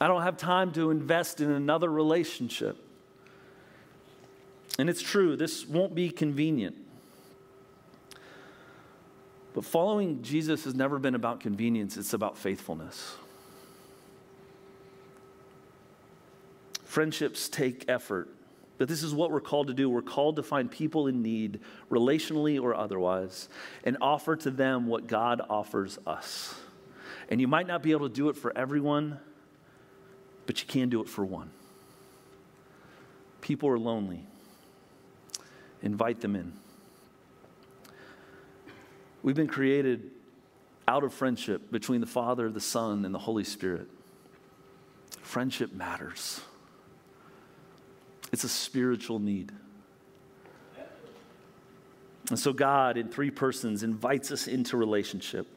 I 0.00 0.08
don't 0.08 0.22
have 0.22 0.36
time 0.36 0.72
to 0.72 0.90
invest 0.90 1.40
in 1.40 1.50
another 1.50 1.90
relationship. 1.90 2.76
And 4.78 4.88
it's 4.88 5.02
true, 5.02 5.36
this 5.36 5.66
won't 5.66 5.94
be 5.94 6.10
convenient. 6.10 6.76
But 9.52 9.64
following 9.64 10.22
Jesus 10.22 10.64
has 10.64 10.74
never 10.74 10.98
been 10.98 11.14
about 11.14 11.40
convenience, 11.40 11.96
it's 11.96 12.12
about 12.12 12.38
faithfulness. 12.38 13.16
Friendships 16.84 17.48
take 17.48 17.84
effort, 17.88 18.28
but 18.78 18.88
this 18.88 19.02
is 19.02 19.14
what 19.14 19.30
we're 19.30 19.40
called 19.40 19.68
to 19.68 19.74
do. 19.74 19.88
We're 19.88 20.02
called 20.02 20.36
to 20.36 20.42
find 20.42 20.70
people 20.70 21.06
in 21.06 21.22
need, 21.22 21.60
relationally 21.90 22.60
or 22.60 22.74
otherwise, 22.74 23.48
and 23.84 23.96
offer 24.00 24.36
to 24.36 24.50
them 24.50 24.86
what 24.86 25.06
God 25.06 25.40
offers 25.48 25.98
us. 26.06 26.54
And 27.28 27.40
you 27.40 27.46
might 27.46 27.68
not 27.68 27.82
be 27.82 27.92
able 27.92 28.08
to 28.08 28.14
do 28.14 28.28
it 28.28 28.36
for 28.36 28.56
everyone, 28.56 29.20
but 30.46 30.60
you 30.60 30.66
can 30.66 30.88
do 30.88 31.00
it 31.00 31.08
for 31.08 31.24
one. 31.24 31.50
People 33.40 33.68
are 33.68 33.78
lonely. 33.78 34.26
Invite 35.82 36.20
them 36.20 36.34
in. 36.34 36.52
We've 39.22 39.36
been 39.36 39.48
created 39.48 40.10
out 40.88 41.04
of 41.04 41.12
friendship 41.12 41.70
between 41.70 42.00
the 42.00 42.06
Father, 42.06 42.50
the 42.50 42.60
Son, 42.60 43.04
and 43.04 43.14
the 43.14 43.18
Holy 43.18 43.44
Spirit. 43.44 43.88
Friendship 45.22 45.72
matters, 45.72 46.40
it's 48.32 48.44
a 48.44 48.48
spiritual 48.48 49.18
need. 49.18 49.52
And 52.30 52.38
so, 52.38 52.52
God, 52.52 52.96
in 52.96 53.08
three 53.08 53.30
persons, 53.30 53.82
invites 53.82 54.30
us 54.30 54.46
into 54.46 54.76
relationship, 54.76 55.48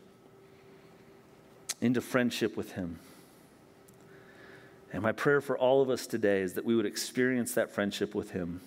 into 1.81 2.01
friendship 2.01 2.57
with 2.57 2.71
Him. 2.71 2.97
And 4.91 5.03
my 5.03 5.11
prayer 5.11 5.39
for 5.39 5.55
all 5.55 5.83
of 5.83 5.89
us 5.91 6.07
today 6.07 6.41
is 6.41 6.53
that 6.53 6.65
we 6.65 6.75
would 6.75 6.87
experience 6.87 7.53
that 7.53 7.71
friendship 7.71 8.15
with 8.15 8.31
Him 8.31 8.61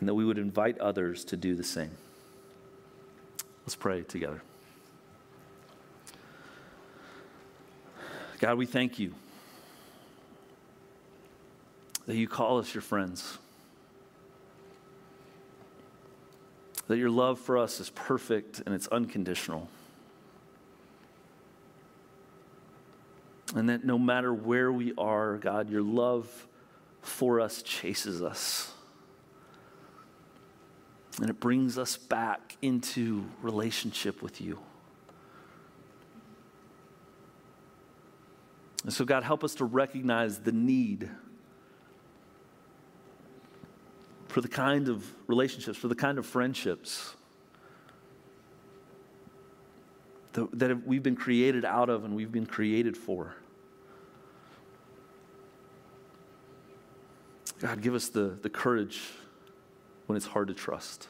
and 0.00 0.08
that 0.08 0.14
we 0.14 0.24
would 0.24 0.38
invite 0.38 0.78
others 0.78 1.24
to 1.26 1.36
do 1.36 1.54
the 1.54 1.62
same. 1.62 1.96
Let's 3.64 3.76
pray 3.76 4.02
together. 4.02 4.42
God, 8.40 8.58
we 8.58 8.66
thank 8.66 8.98
you 8.98 9.14
that 12.06 12.16
you 12.16 12.26
call 12.26 12.58
us 12.58 12.74
your 12.74 12.82
friends, 12.82 13.38
that 16.88 16.98
your 16.98 17.10
love 17.10 17.38
for 17.38 17.56
us 17.56 17.78
is 17.78 17.90
perfect 17.90 18.60
and 18.66 18.74
it's 18.74 18.88
unconditional. 18.88 19.68
And 23.54 23.68
that 23.68 23.84
no 23.84 23.98
matter 23.98 24.34
where 24.34 24.72
we 24.72 24.92
are, 24.98 25.36
God, 25.36 25.70
your 25.70 25.82
love 25.82 26.48
for 27.00 27.40
us 27.40 27.62
chases 27.62 28.22
us. 28.22 28.72
And 31.20 31.28
it 31.28 31.40
brings 31.40 31.76
us 31.76 31.96
back 31.96 32.56
into 32.62 33.26
relationship 33.42 34.22
with 34.22 34.40
you. 34.40 34.58
And 38.84 38.92
so, 38.92 39.04
God, 39.04 39.22
help 39.22 39.44
us 39.44 39.54
to 39.56 39.64
recognize 39.64 40.40
the 40.40 40.52
need 40.52 41.08
for 44.28 44.40
the 44.40 44.48
kind 44.48 44.88
of 44.88 45.06
relationships, 45.26 45.78
for 45.78 45.88
the 45.88 45.94
kind 45.94 46.18
of 46.18 46.26
friendships 46.26 47.14
that 50.32 50.86
we've 50.86 51.02
been 51.02 51.16
created 51.16 51.64
out 51.64 51.90
of 51.90 52.04
and 52.04 52.16
we've 52.16 52.32
been 52.32 52.46
created 52.46 52.96
for. 52.96 53.34
God, 57.60 57.82
give 57.82 57.94
us 57.94 58.08
the, 58.08 58.38
the 58.42 58.48
courage 58.48 59.02
when 60.12 60.18
it's 60.18 60.26
hard 60.26 60.48
to 60.48 60.52
trust. 60.52 61.08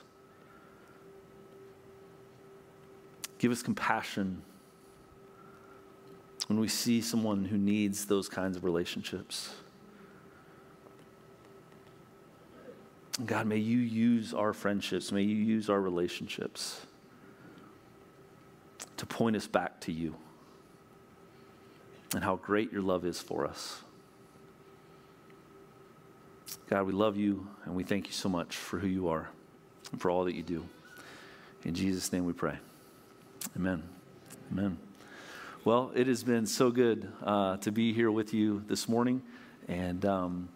Give 3.39 3.51
us 3.51 3.61
compassion 3.61 4.43
when 6.47 6.61
we 6.61 6.69
see 6.69 7.01
someone 7.01 7.45
who 7.45 7.59
needs 7.59 8.07
those 8.07 8.29
kinds 8.29 8.57
of 8.57 8.63
relationships. 8.63 9.55
God, 13.27 13.49
may 13.49 13.57
you 13.57 13.79
use 13.79 14.33
our 14.33 14.53
friendships, 14.53 15.11
may 15.11 15.23
you 15.23 15.35
use 15.35 15.69
our 15.69 15.81
relationships 15.81 16.87
to 18.99 19.05
point 19.05 19.35
us 19.35 19.49
back 19.49 19.81
to 19.81 19.91
you 19.91 20.15
and 22.15 22.23
how 22.23 22.37
great 22.37 22.71
your 22.71 22.83
love 22.83 23.05
is 23.05 23.21
for 23.21 23.49
us. 23.49 23.83
God, 26.69 26.87
we 26.87 26.93
love 26.93 27.17
you 27.17 27.47
and 27.65 27.75
we 27.75 27.85
thank 27.85 28.07
you 28.07 28.13
so 28.13 28.29
much 28.29 28.57
for 28.57 28.79
who 28.79 28.87
you 28.87 29.09
are 29.09 29.29
and 29.91 30.01
for 30.01 30.11
all 30.11 30.25
that 30.25 30.35
you 30.35 30.43
do. 30.43 30.65
In 31.65 31.75
Jesus' 31.75 32.13
name 32.13 32.25
we 32.25 32.33
pray. 32.33 32.59
Amen. 33.57 33.83
Amen. 34.51 34.79
Well, 35.65 35.93
it 35.95 36.07
has 36.07 36.25
been 36.25 36.47
so 36.47 36.71
good 36.71 37.13
uh, 37.23 37.57
to 37.59 37.71
be 37.71 37.93
here 37.93 38.11
with 38.11 38.35
you 38.35 38.65
this 38.67 38.89
morning, 38.89 39.23
and 39.69 40.05
um, 40.05 40.49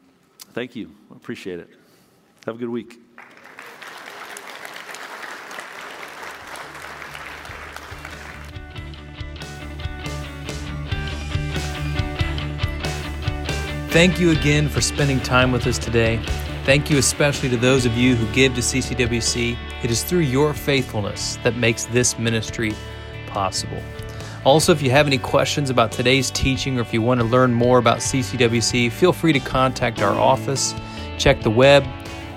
thank 0.52 0.74
you. 0.74 0.90
I 1.12 1.16
appreciate 1.16 1.60
it. 1.60 1.70
Have 2.44 2.56
a 2.56 2.58
good 2.58 2.70
week. 2.70 3.05
Thank 13.96 14.20
you 14.20 14.30
again 14.30 14.68
for 14.68 14.82
spending 14.82 15.20
time 15.20 15.52
with 15.52 15.66
us 15.66 15.78
today. 15.78 16.18
Thank 16.64 16.90
you 16.90 16.98
especially 16.98 17.48
to 17.48 17.56
those 17.56 17.86
of 17.86 17.96
you 17.96 18.14
who 18.14 18.30
give 18.34 18.54
to 18.56 18.60
CCWC. 18.60 19.56
It 19.82 19.90
is 19.90 20.02
through 20.02 20.18
your 20.18 20.52
faithfulness 20.52 21.38
that 21.42 21.56
makes 21.56 21.86
this 21.86 22.18
ministry 22.18 22.74
possible. 23.26 23.82
Also, 24.44 24.70
if 24.70 24.82
you 24.82 24.90
have 24.90 25.06
any 25.06 25.16
questions 25.16 25.70
about 25.70 25.92
today's 25.92 26.30
teaching 26.30 26.76
or 26.76 26.82
if 26.82 26.92
you 26.92 27.00
want 27.00 27.20
to 27.20 27.26
learn 27.26 27.54
more 27.54 27.78
about 27.78 28.00
CCWC, 28.00 28.92
feel 28.92 29.14
free 29.14 29.32
to 29.32 29.40
contact 29.40 30.02
our 30.02 30.12
office, 30.12 30.74
check 31.16 31.40
the 31.40 31.48
web, 31.48 31.82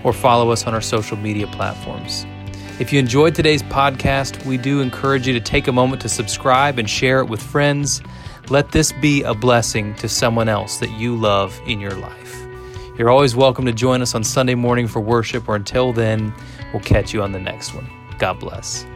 or 0.05 0.13
follow 0.13 0.51
us 0.51 0.65
on 0.65 0.73
our 0.73 0.79
social 0.79 1.17
media 1.17 1.47
platforms. 1.47 2.25
If 2.79 2.93
you 2.93 2.99
enjoyed 2.99 3.35
today's 3.35 3.63
podcast, 3.63 4.45
we 4.45 4.55
do 4.55 4.79
encourage 4.79 5.27
you 5.27 5.33
to 5.33 5.41
take 5.41 5.67
a 5.67 5.73
moment 5.73 6.01
to 6.03 6.07
subscribe 6.07 6.79
and 6.79 6.89
share 6.89 7.19
it 7.19 7.25
with 7.25 7.43
friends. 7.43 8.01
Let 8.49 8.71
this 8.71 8.91
be 8.91 9.21
a 9.21 9.35
blessing 9.35 9.93
to 9.95 10.09
someone 10.09 10.49
else 10.49 10.77
that 10.79 10.89
you 10.89 11.15
love 11.15 11.61
in 11.67 11.79
your 11.79 11.93
life. 11.93 12.35
You're 12.97 13.11
always 13.11 13.35
welcome 13.35 13.63
to 13.65 13.71
join 13.71 14.01
us 14.01 14.15
on 14.15 14.23
Sunday 14.23 14.55
morning 14.55 14.87
for 14.87 14.99
worship, 14.99 15.47
or 15.47 15.55
until 15.55 15.93
then, 15.93 16.33
we'll 16.73 16.81
catch 16.81 17.13
you 17.13 17.21
on 17.21 17.31
the 17.31 17.39
next 17.39 17.75
one. 17.75 17.87
God 18.17 18.39
bless. 18.39 18.87